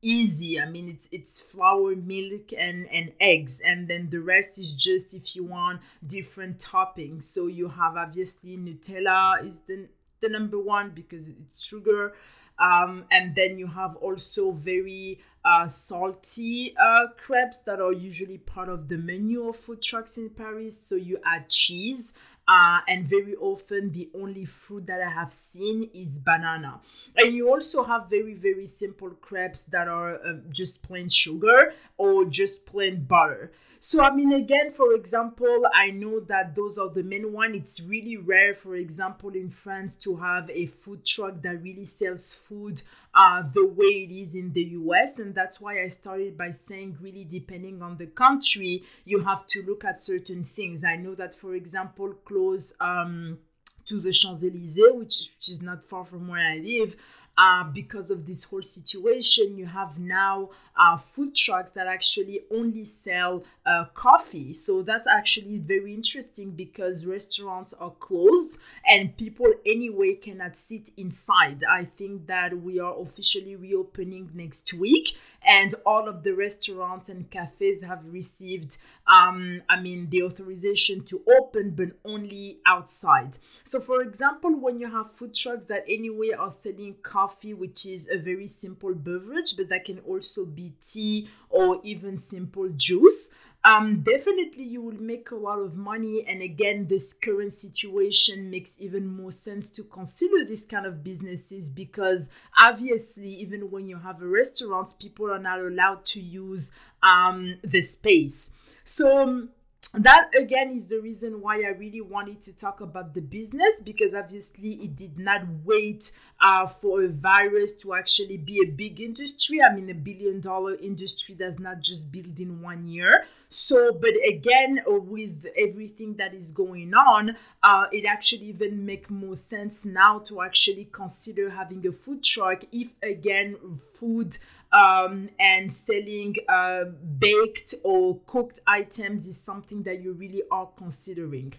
easy. 0.02 0.60
I 0.60 0.66
mean, 0.68 0.88
it's 0.88 1.08
it's 1.12 1.40
flour, 1.40 1.94
milk, 1.96 2.52
and 2.56 2.88
and 2.88 3.12
eggs, 3.20 3.60
and 3.60 3.88
then 3.88 4.08
the 4.10 4.20
rest 4.20 4.58
is 4.58 4.72
just 4.72 5.14
if 5.14 5.36
you 5.36 5.44
want 5.44 5.80
different 6.06 6.58
toppings. 6.58 7.24
So 7.24 7.46
you 7.46 7.68
have 7.68 7.96
obviously 7.96 8.56
Nutella 8.56 9.44
is 9.44 9.60
the 9.60 9.88
the 10.20 10.28
number 10.28 10.58
one 10.58 10.92
because 10.94 11.28
it's 11.28 11.64
sugar. 11.64 12.14
Um, 12.58 13.04
and 13.12 13.36
then 13.36 13.56
you 13.56 13.68
have 13.68 13.94
also 13.96 14.50
very 14.50 15.20
uh, 15.44 15.68
salty 15.68 16.74
uh, 16.76 17.06
crepes 17.16 17.60
that 17.62 17.80
are 17.80 17.92
usually 17.92 18.38
part 18.38 18.68
of 18.68 18.88
the 18.88 18.98
menu 18.98 19.48
of 19.48 19.56
food 19.56 19.80
trucks 19.80 20.18
in 20.18 20.30
Paris. 20.30 20.80
So 20.80 20.96
you 20.96 21.18
add 21.24 21.48
cheese, 21.48 22.14
uh, 22.48 22.80
and 22.88 23.06
very 23.06 23.36
often 23.36 23.92
the 23.92 24.08
only 24.14 24.46
fruit 24.46 24.86
that 24.86 25.02
I 25.02 25.10
have 25.10 25.32
seen 25.32 25.90
is 25.92 26.18
banana. 26.18 26.80
And 27.14 27.34
you 27.34 27.50
also 27.50 27.84
have 27.84 28.08
very, 28.08 28.32
very 28.32 28.66
simple 28.66 29.10
crepes 29.10 29.64
that 29.66 29.86
are 29.86 30.14
uh, 30.14 30.38
just 30.50 30.82
plain 30.82 31.08
sugar 31.10 31.74
or 31.98 32.24
just 32.24 32.64
plain 32.64 33.04
butter. 33.04 33.52
So, 33.80 34.02
I 34.02 34.12
mean, 34.12 34.32
again, 34.32 34.72
for 34.72 34.92
example, 34.94 35.62
I 35.72 35.90
know 35.90 36.18
that 36.20 36.54
those 36.56 36.78
are 36.78 36.88
the 36.90 37.04
main 37.04 37.32
one. 37.32 37.54
It's 37.54 37.80
really 37.80 38.16
rare, 38.16 38.54
for 38.54 38.74
example, 38.74 39.30
in 39.30 39.50
France 39.50 39.94
to 39.96 40.16
have 40.16 40.50
a 40.50 40.66
food 40.66 41.04
truck 41.04 41.42
that 41.42 41.62
really 41.62 41.84
sells 41.84 42.34
food 42.34 42.82
uh, 43.14 43.42
the 43.54 43.64
way 43.66 44.06
it 44.08 44.10
is 44.10 44.34
in 44.34 44.52
the 44.52 44.62
US. 44.62 45.20
And 45.20 45.32
that's 45.32 45.60
why 45.60 45.80
I 45.82 45.88
started 45.88 46.36
by 46.36 46.50
saying, 46.50 46.98
really, 47.00 47.24
depending 47.24 47.80
on 47.80 47.96
the 47.96 48.06
country, 48.06 48.82
you 49.04 49.20
have 49.20 49.46
to 49.48 49.62
look 49.62 49.84
at 49.84 50.00
certain 50.00 50.42
things. 50.42 50.82
I 50.82 50.96
know 50.96 51.14
that, 51.14 51.36
for 51.36 51.54
example, 51.54 52.14
close 52.24 52.74
um, 52.80 53.38
to 53.86 54.00
the 54.00 54.12
Champs 54.12 54.42
Elysees, 54.42 54.78
which, 54.92 55.30
which 55.36 55.48
is 55.50 55.62
not 55.62 55.84
far 55.84 56.04
from 56.04 56.28
where 56.28 56.40
I 56.44 56.58
live, 56.58 56.96
uh, 57.38 57.62
because 57.62 58.10
of 58.10 58.26
this 58.26 58.42
whole 58.42 58.62
situation, 58.62 59.56
you 59.56 59.64
have 59.64 59.96
now 59.96 60.50
uh, 60.76 60.96
food 60.96 61.36
trucks 61.36 61.70
that 61.70 61.86
actually 61.86 62.40
only 62.52 62.84
sell 62.84 63.44
uh, 63.64 63.84
coffee. 63.94 64.52
So 64.52 64.82
that's 64.82 65.06
actually 65.06 65.58
very 65.58 65.94
interesting 65.94 66.50
because 66.50 67.06
restaurants 67.06 67.72
are 67.74 67.92
closed 68.00 68.58
and 68.84 69.16
people 69.16 69.46
anyway 69.64 70.14
cannot 70.14 70.56
sit 70.56 70.90
inside. 70.96 71.62
I 71.62 71.84
think 71.84 72.26
that 72.26 72.60
we 72.60 72.80
are 72.80 73.00
officially 73.00 73.54
reopening 73.54 74.30
next 74.34 74.74
week 74.74 75.16
and 75.46 75.74
all 75.86 76.08
of 76.08 76.24
the 76.24 76.32
restaurants 76.32 77.08
and 77.08 77.30
cafes 77.30 77.82
have 77.82 78.04
received 78.06 78.78
um, 79.06 79.62
i 79.68 79.80
mean 79.80 80.08
the 80.10 80.22
authorization 80.22 81.04
to 81.04 81.22
open 81.38 81.70
but 81.70 81.88
only 82.04 82.58
outside 82.66 83.38
so 83.64 83.80
for 83.80 84.02
example 84.02 84.50
when 84.58 84.80
you 84.80 84.90
have 84.90 85.12
food 85.12 85.34
trucks 85.34 85.64
that 85.66 85.84
anyway 85.88 86.30
are 86.32 86.50
selling 86.50 86.94
coffee 87.02 87.27
which 87.54 87.86
is 87.86 88.08
a 88.08 88.18
very 88.18 88.46
simple 88.46 88.94
beverage 88.94 89.56
but 89.56 89.68
that 89.68 89.84
can 89.84 89.98
also 90.00 90.44
be 90.44 90.72
tea 90.82 91.28
or 91.50 91.80
even 91.82 92.16
simple 92.16 92.68
juice 92.76 93.34
um, 93.64 94.02
definitely 94.02 94.64
you 94.64 94.80
will 94.80 95.00
make 95.00 95.30
a 95.30 95.36
lot 95.36 95.58
of 95.58 95.76
money. 95.76 96.24
And 96.26 96.42
again, 96.42 96.86
this 96.86 97.12
current 97.12 97.52
situation 97.52 98.50
makes 98.50 98.80
even 98.80 99.06
more 99.06 99.32
sense 99.32 99.68
to 99.70 99.84
consider 99.84 100.44
this 100.44 100.64
kind 100.64 100.86
of 100.86 101.02
businesses 101.02 101.68
because 101.68 102.30
obviously, 102.58 103.28
even 103.28 103.70
when 103.70 103.88
you 103.88 103.98
have 103.98 104.22
a 104.22 104.26
restaurant, 104.26 104.94
people 105.00 105.30
are 105.30 105.40
not 105.40 105.58
allowed 105.58 106.04
to 106.06 106.20
use 106.20 106.72
um, 107.02 107.56
the 107.64 107.80
space. 107.80 108.52
So, 108.84 109.22
um, 109.22 109.50
that 109.94 110.30
again 110.38 110.70
is 110.70 110.86
the 110.86 111.00
reason 111.00 111.40
why 111.40 111.62
I 111.62 111.70
really 111.70 112.02
wanted 112.02 112.42
to 112.42 112.54
talk 112.54 112.80
about 112.82 113.14
the 113.14 113.22
business 113.22 113.80
because 113.82 114.12
obviously 114.12 114.74
it 114.74 114.96
did 114.96 115.18
not 115.18 115.42
wait 115.64 116.12
uh, 116.40 116.66
for 116.66 117.04
a 117.04 117.08
virus 117.08 117.72
to 117.80 117.94
actually 117.94 118.36
be 118.36 118.60
a 118.62 118.70
big 118.70 119.00
industry. 119.00 119.62
I 119.62 119.74
mean, 119.74 119.88
a 119.90 119.94
billion 119.94 120.40
dollar 120.40 120.74
industry 120.74 121.34
does 121.34 121.58
not 121.58 121.80
just 121.80 122.12
build 122.12 122.38
in 122.38 122.60
one 122.60 122.86
year. 122.86 123.24
So, 123.48 123.92
but 123.92 124.12
again, 124.28 124.80
with 124.86 125.46
everything 125.56 126.16
that 126.16 126.34
is 126.34 126.52
going 126.52 126.92
on, 126.92 127.34
uh, 127.62 127.86
it 127.90 128.04
actually 128.04 128.46
even 128.48 128.84
make 128.84 129.08
more 129.10 129.34
sense 129.34 129.86
now 129.86 130.18
to 130.26 130.42
actually 130.42 130.88
consider 130.92 131.48
having 131.48 131.86
a 131.86 131.92
food 131.92 132.22
truck 132.22 132.62
if 132.72 132.92
again 133.02 133.56
food 133.94 134.36
um, 134.72 135.30
and 135.38 135.72
selling 135.72 136.36
uh, 136.48 136.84
baked 137.18 137.74
or 137.84 138.20
cooked 138.26 138.60
items 138.66 139.26
is 139.26 139.40
something 139.40 139.82
that 139.84 140.02
you 140.02 140.12
really 140.12 140.42
are 140.50 140.68
considering. 140.76 141.54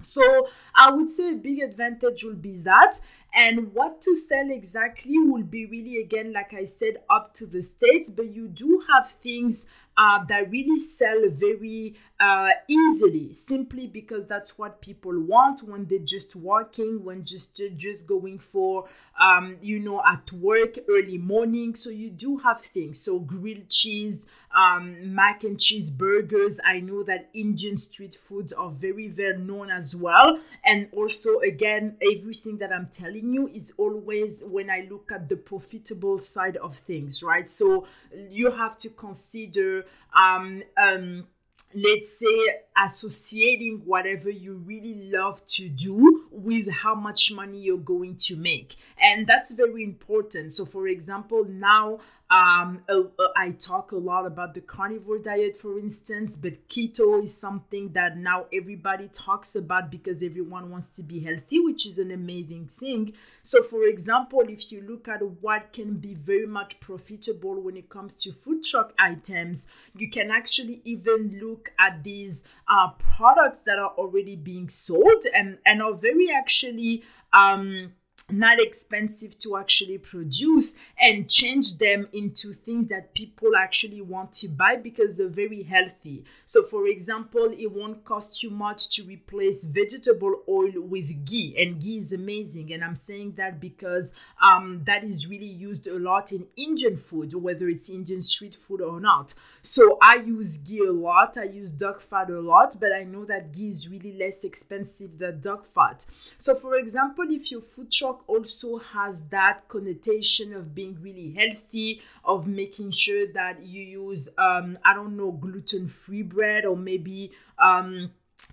So 0.00 0.48
I 0.74 0.90
would 0.90 1.10
say 1.10 1.32
a 1.32 1.36
big 1.36 1.60
advantage 1.60 2.24
will 2.24 2.34
be 2.34 2.58
that. 2.58 2.94
And 3.34 3.72
what 3.72 4.02
to 4.02 4.14
sell 4.14 4.50
exactly 4.50 5.18
will 5.18 5.42
be 5.42 5.64
really, 5.66 5.98
again, 5.98 6.32
like 6.32 6.52
I 6.52 6.64
said, 6.64 6.98
up 7.08 7.32
to 7.34 7.46
the 7.46 7.62
states. 7.62 8.10
But 8.10 8.34
you 8.34 8.48
do 8.48 8.82
have 8.92 9.10
things 9.10 9.66
uh, 9.96 10.24
that 10.24 10.50
really 10.50 10.78
sell 10.78 11.22
very 11.28 11.94
uh, 12.18 12.50
easily, 12.68 13.32
simply 13.32 13.86
because 13.86 14.24
that's 14.26 14.56
what 14.58 14.80
people 14.80 15.12
want 15.20 15.62
when 15.62 15.84
they're 15.86 15.98
just 15.98 16.34
working, 16.36 17.04
when 17.04 17.24
just 17.24 17.60
just 17.76 18.06
going 18.06 18.38
for, 18.38 18.84
um, 19.20 19.56
you 19.60 19.78
know, 19.78 20.02
at 20.06 20.32
work 20.32 20.76
early 20.88 21.18
morning. 21.18 21.74
So 21.74 21.90
you 21.90 22.10
do 22.10 22.38
have 22.38 22.60
things. 22.60 23.02
So 23.02 23.18
grilled 23.18 23.68
cheese, 23.68 24.26
um, 24.54 25.14
mac 25.14 25.44
and 25.44 25.58
cheese 25.58 25.90
burgers. 25.90 26.60
I 26.64 26.80
know 26.80 27.02
that 27.04 27.30
Indian 27.34 27.78
street 27.78 28.14
foods 28.14 28.52
are 28.52 28.70
very 28.70 29.12
well 29.16 29.38
known 29.38 29.70
as 29.70 29.96
well. 29.96 30.38
And 30.64 30.88
also, 30.92 31.40
again, 31.40 31.96
everything 32.02 32.58
that 32.58 32.72
I'm 32.72 32.88
telling 32.92 33.32
you 33.32 33.48
is 33.48 33.72
always 33.78 34.44
when 34.46 34.70
I 34.70 34.86
look 34.90 35.10
at 35.12 35.28
the 35.28 35.36
profitable 35.36 36.18
side 36.18 36.56
of 36.58 36.76
things, 36.76 37.22
right? 37.22 37.48
So 37.48 37.86
you 38.30 38.50
have 38.50 38.76
to 38.78 38.90
consider 38.90 39.86
um, 40.14 40.62
um, 40.76 41.26
let's 41.74 42.18
say 42.18 42.54
associating 42.76 43.82
whatever 43.84 44.30
you 44.30 44.54
really 44.54 45.10
love 45.10 45.44
to 45.46 45.68
do 45.68 46.24
with 46.30 46.70
how 46.70 46.94
much 46.94 47.32
money 47.32 47.58
you're 47.58 47.76
going 47.76 48.16
to 48.16 48.36
make 48.36 48.76
and 49.00 49.26
that's 49.26 49.52
very 49.52 49.84
important 49.84 50.52
so 50.52 50.64
for 50.64 50.86
example 50.88 51.44
now 51.44 51.98
um, 52.32 52.82
uh, 52.88 53.02
I 53.36 53.50
talk 53.50 53.92
a 53.92 53.96
lot 53.96 54.24
about 54.24 54.54
the 54.54 54.62
carnivore 54.62 55.18
diet, 55.18 55.54
for 55.54 55.78
instance, 55.78 56.34
but 56.34 56.66
keto 56.70 57.22
is 57.22 57.36
something 57.36 57.92
that 57.92 58.16
now 58.16 58.46
everybody 58.50 59.08
talks 59.08 59.54
about 59.54 59.90
because 59.90 60.22
everyone 60.22 60.70
wants 60.70 60.88
to 60.96 61.02
be 61.02 61.20
healthy, 61.20 61.60
which 61.60 61.84
is 61.84 61.98
an 61.98 62.10
amazing 62.10 62.68
thing. 62.68 63.12
So, 63.42 63.62
for 63.62 63.84
example, 63.84 64.40
if 64.48 64.72
you 64.72 64.80
look 64.80 65.08
at 65.08 65.20
what 65.42 65.74
can 65.74 65.98
be 65.98 66.14
very 66.14 66.46
much 66.46 66.80
profitable 66.80 67.60
when 67.60 67.76
it 67.76 67.90
comes 67.90 68.14
to 68.16 68.32
food 68.32 68.62
truck 68.62 68.94
items, 68.98 69.66
you 69.94 70.08
can 70.08 70.30
actually 70.30 70.80
even 70.86 71.38
look 71.38 71.70
at 71.78 72.02
these 72.02 72.44
uh, 72.72 72.88
products 72.98 73.58
that 73.64 73.78
are 73.78 73.92
already 73.98 74.34
being 74.34 74.68
sold 74.68 75.26
and, 75.34 75.58
and 75.66 75.82
are 75.82 75.94
very 75.94 76.30
actually. 76.30 77.02
Um, 77.32 77.92
not 78.30 78.58
expensive 78.60 79.38
to 79.38 79.56
actually 79.56 79.98
produce 79.98 80.76
and 80.98 81.28
change 81.28 81.76
them 81.78 82.08
into 82.12 82.52
things 82.52 82.86
that 82.86 83.12
people 83.14 83.54
actually 83.56 84.00
want 84.00 84.32
to 84.32 84.48
buy 84.48 84.76
because 84.76 85.18
they're 85.18 85.28
very 85.28 85.62
healthy. 85.62 86.24
So, 86.44 86.64
for 86.64 86.86
example, 86.86 87.52
it 87.52 87.70
won't 87.70 88.04
cost 88.04 88.42
you 88.42 88.50
much 88.50 88.90
to 88.96 89.02
replace 89.04 89.64
vegetable 89.64 90.42
oil 90.48 90.72
with 90.76 91.24
ghee, 91.26 91.54
and 91.58 91.80
ghee 91.80 91.98
is 91.98 92.12
amazing. 92.12 92.72
And 92.72 92.82
I'm 92.82 92.96
saying 92.96 93.34
that 93.36 93.60
because 93.60 94.14
um, 94.40 94.82
that 94.84 95.04
is 95.04 95.28
really 95.28 95.44
used 95.44 95.86
a 95.86 95.98
lot 95.98 96.32
in 96.32 96.46
Indian 96.56 96.96
food, 96.96 97.34
whether 97.34 97.68
it's 97.68 97.90
Indian 97.90 98.22
street 98.22 98.54
food 98.54 98.80
or 98.80 99.00
not. 99.00 99.34
So, 99.64 99.96
I 100.02 100.16
use 100.16 100.58
ghee 100.58 100.80
a 100.80 100.92
lot, 100.92 101.38
I 101.38 101.44
use 101.44 101.70
duck 101.70 102.00
fat 102.00 102.28
a 102.30 102.40
lot, 102.40 102.80
but 102.80 102.92
I 102.92 103.04
know 103.04 103.24
that 103.26 103.52
ghee 103.52 103.68
is 103.68 103.88
really 103.88 104.12
less 104.12 104.42
expensive 104.42 105.18
than 105.18 105.40
duck 105.40 105.64
fat. 105.72 106.04
So, 106.36 106.56
for 106.56 106.74
example, 106.74 107.26
if 107.30 107.50
your 107.52 107.60
food 107.60 107.92
truck 107.92 108.24
also 108.26 108.78
has 108.78 109.26
that 109.26 109.68
connotation 109.68 110.52
of 110.52 110.74
being 110.74 110.98
really 111.00 111.32
healthy, 111.38 112.02
of 112.24 112.48
making 112.48 112.90
sure 112.90 113.32
that 113.34 113.62
you 113.62 113.82
use, 113.82 114.28
um, 114.36 114.78
I 114.84 114.94
don't 114.94 115.16
know, 115.16 115.30
gluten 115.30 115.86
free 115.86 116.22
bread 116.22 116.64
or 116.64 116.76
maybe. 116.76 117.30
Um, 117.58 118.10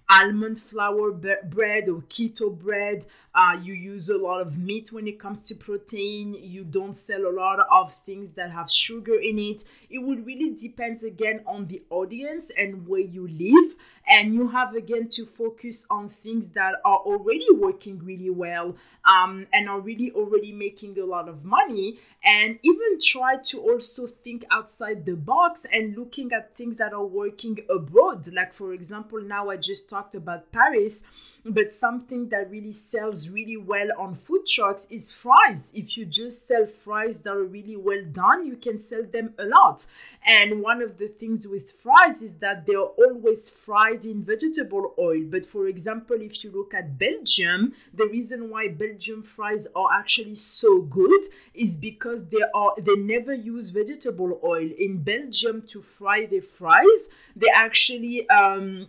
almond 0.10 0.60
flour 0.60 1.12
bread 1.12 1.88
or 1.88 2.02
keto 2.10 2.58
bread. 2.58 3.06
Uh, 3.36 3.56
you 3.62 3.74
use 3.74 4.10
a 4.10 4.18
lot 4.18 4.42
of 4.42 4.58
meat 4.58 4.92
when 4.92 5.08
it 5.08 5.20
comes 5.20 5.40
to 5.40 5.56
protein. 5.56 6.34
You 6.34 6.64
don't 6.64 6.96
sell 6.96 7.28
a 7.28 7.32
lot 7.32 7.60
of 7.72 7.94
things 7.94 8.32
that 8.32 8.52
have 8.52 8.72
sugar 8.72 9.16
in 9.16 9.38
it. 9.38 9.64
It 9.90 10.00
would 10.00 10.26
really 10.26 10.56
depend 10.56 11.04
again 11.04 11.42
on 11.46 11.68
the 11.68 11.84
audience 11.92 12.52
and 12.58 12.88
where 12.88 13.02
you 13.02 13.28
live. 13.28 13.76
And 14.08 14.34
you 14.34 14.48
have 14.48 14.74
again 14.74 15.10
to 15.10 15.26
focus 15.26 15.86
on 15.92 16.08
things 16.08 16.50
that 16.50 16.76
are 16.84 16.98
already 16.98 17.46
working 17.54 18.00
really 18.04 18.32
well 18.32 18.76
um, 19.06 19.46
and 19.54 19.70
are 19.70 19.80
really 19.80 20.12
already 20.12 20.52
making 20.52 20.98
a 20.98 21.06
lot 21.06 21.30
of 21.30 21.46
money. 21.46 22.00
And 22.24 22.58
even 22.64 22.98
try 23.00 23.38
to 23.38 23.60
also 23.60 24.08
think 24.08 24.46
outside 24.50 25.06
the 25.06 25.16
box 25.16 25.68
and 25.72 25.96
looking 25.96 26.32
at 26.34 26.56
things 26.56 26.78
that 26.78 26.92
are 26.92 27.06
working 27.06 27.60
abroad. 27.70 28.28
Like, 28.34 28.54
for 28.54 28.74
example, 28.74 29.22
now 29.22 29.50
I 29.50 29.58
just 29.58 29.89
talked 29.90 30.16
about 30.16 30.52
Paris, 30.52 31.04
but 31.46 31.74
something 31.74 32.30
that 32.30 32.50
really 32.50 32.72
sells 32.72 33.30
really 33.30 33.58
well 33.58 33.88
on 33.98 34.14
food 34.14 34.46
trucks 34.46 34.88
is 34.90 35.12
fries. 35.12 35.72
If 35.76 35.98
you 35.98 36.06
just 36.06 36.48
sell 36.48 36.66
fries 36.66 37.22
that 37.22 37.32
are 37.34 37.44
really 37.44 37.76
well 37.76 38.04
done, 38.12 38.46
you 38.46 38.56
can 38.56 38.78
sell 38.78 39.04
them 39.04 39.34
a 39.40 39.46
lot. 39.46 39.86
And 40.26 40.62
one 40.62 40.82
of 40.82 40.98
the 40.98 41.08
things 41.08 41.48
with 41.48 41.72
fries 41.72 42.22
is 42.22 42.36
that 42.36 42.66
they're 42.66 42.80
always 42.80 43.50
fried 43.50 44.06
in 44.06 44.24
vegetable 44.24 44.94
oil. 45.00 45.24
But 45.26 45.46
for 45.46 45.68
example, 45.68 46.18
if 46.22 46.44
you 46.44 46.52
look 46.52 46.74
at 46.74 46.98
Belgium, 46.98 47.74
the 47.94 48.06
reason 48.06 48.50
why 48.50 48.68
Belgium 48.68 49.24
fries 49.24 49.68
are 49.76 49.90
actually 49.94 50.36
so 50.36 50.82
good 50.82 51.22
is 51.54 51.76
because 51.76 52.28
they 52.28 52.44
are 52.54 52.74
they 52.78 52.96
never 52.96 53.34
use 53.34 53.70
vegetable 53.70 54.40
oil. 54.44 54.70
In 54.78 55.04
Belgium 55.04 55.64
to 55.68 55.82
fry 55.82 56.26
their 56.26 56.42
fries, 56.42 57.10
they 57.36 57.50
actually 57.54 58.30
um, 58.30 58.88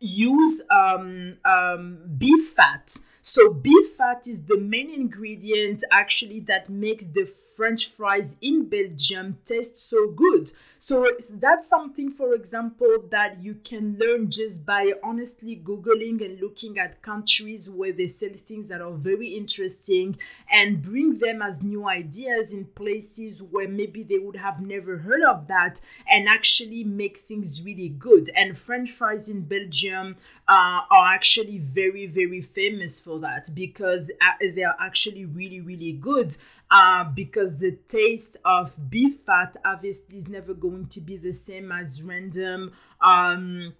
use 0.00 0.62
um, 0.70 1.36
um, 1.44 1.98
beef 2.18 2.54
fat. 2.54 2.90
So 3.22 3.52
beef 3.52 3.92
fat 3.96 4.26
is 4.26 4.46
the 4.46 4.56
main 4.56 4.90
ingredient 4.90 5.84
actually 5.92 6.40
that 6.40 6.68
makes 6.68 7.04
the 7.04 7.30
French 7.60 7.90
fries 7.90 8.38
in 8.40 8.64
Belgium 8.70 9.36
taste 9.44 9.76
so 9.76 10.08
good. 10.08 10.50
So 10.78 11.06
that's 11.34 11.68
something, 11.68 12.10
for 12.10 12.32
example, 12.32 13.04
that 13.10 13.42
you 13.42 13.56
can 13.62 13.98
learn 13.98 14.30
just 14.30 14.64
by 14.64 14.94
honestly 15.02 15.60
Googling 15.62 16.24
and 16.24 16.40
looking 16.40 16.78
at 16.78 17.02
countries 17.02 17.68
where 17.68 17.92
they 17.92 18.06
sell 18.06 18.32
things 18.32 18.68
that 18.68 18.80
are 18.80 18.94
very 18.94 19.34
interesting 19.34 20.16
and 20.50 20.80
bring 20.80 21.18
them 21.18 21.42
as 21.42 21.62
new 21.62 21.86
ideas 21.86 22.54
in 22.54 22.64
places 22.64 23.42
where 23.42 23.68
maybe 23.68 24.04
they 24.04 24.18
would 24.18 24.36
have 24.36 24.62
never 24.62 24.96
heard 24.96 25.22
of 25.22 25.46
that 25.48 25.82
and 26.10 26.30
actually 26.30 26.82
make 26.82 27.18
things 27.18 27.62
really 27.62 27.90
good. 27.90 28.30
And 28.34 28.56
French 28.56 28.90
fries 28.90 29.28
in 29.28 29.42
Belgium 29.42 30.16
uh, 30.48 30.80
are 30.90 31.12
actually 31.12 31.58
very, 31.58 32.06
very 32.06 32.40
famous 32.40 33.02
for 33.02 33.18
that 33.18 33.50
because 33.54 34.10
uh, 34.22 34.46
they 34.54 34.64
are 34.64 34.76
actually 34.80 35.26
really, 35.26 35.60
really 35.60 35.92
good 35.92 36.34
uh, 36.70 37.04
because 37.04 37.56
the 37.56 37.72
taste 37.88 38.36
of 38.44 38.90
beef 38.90 39.16
fat 39.26 39.56
obviously 39.64 40.18
is 40.18 40.28
never 40.28 40.54
going 40.54 40.86
to 40.86 41.00
be 41.00 41.16
the 41.16 41.32
same 41.32 41.72
as 41.72 42.02
random, 42.02 42.72
um, 43.00 43.74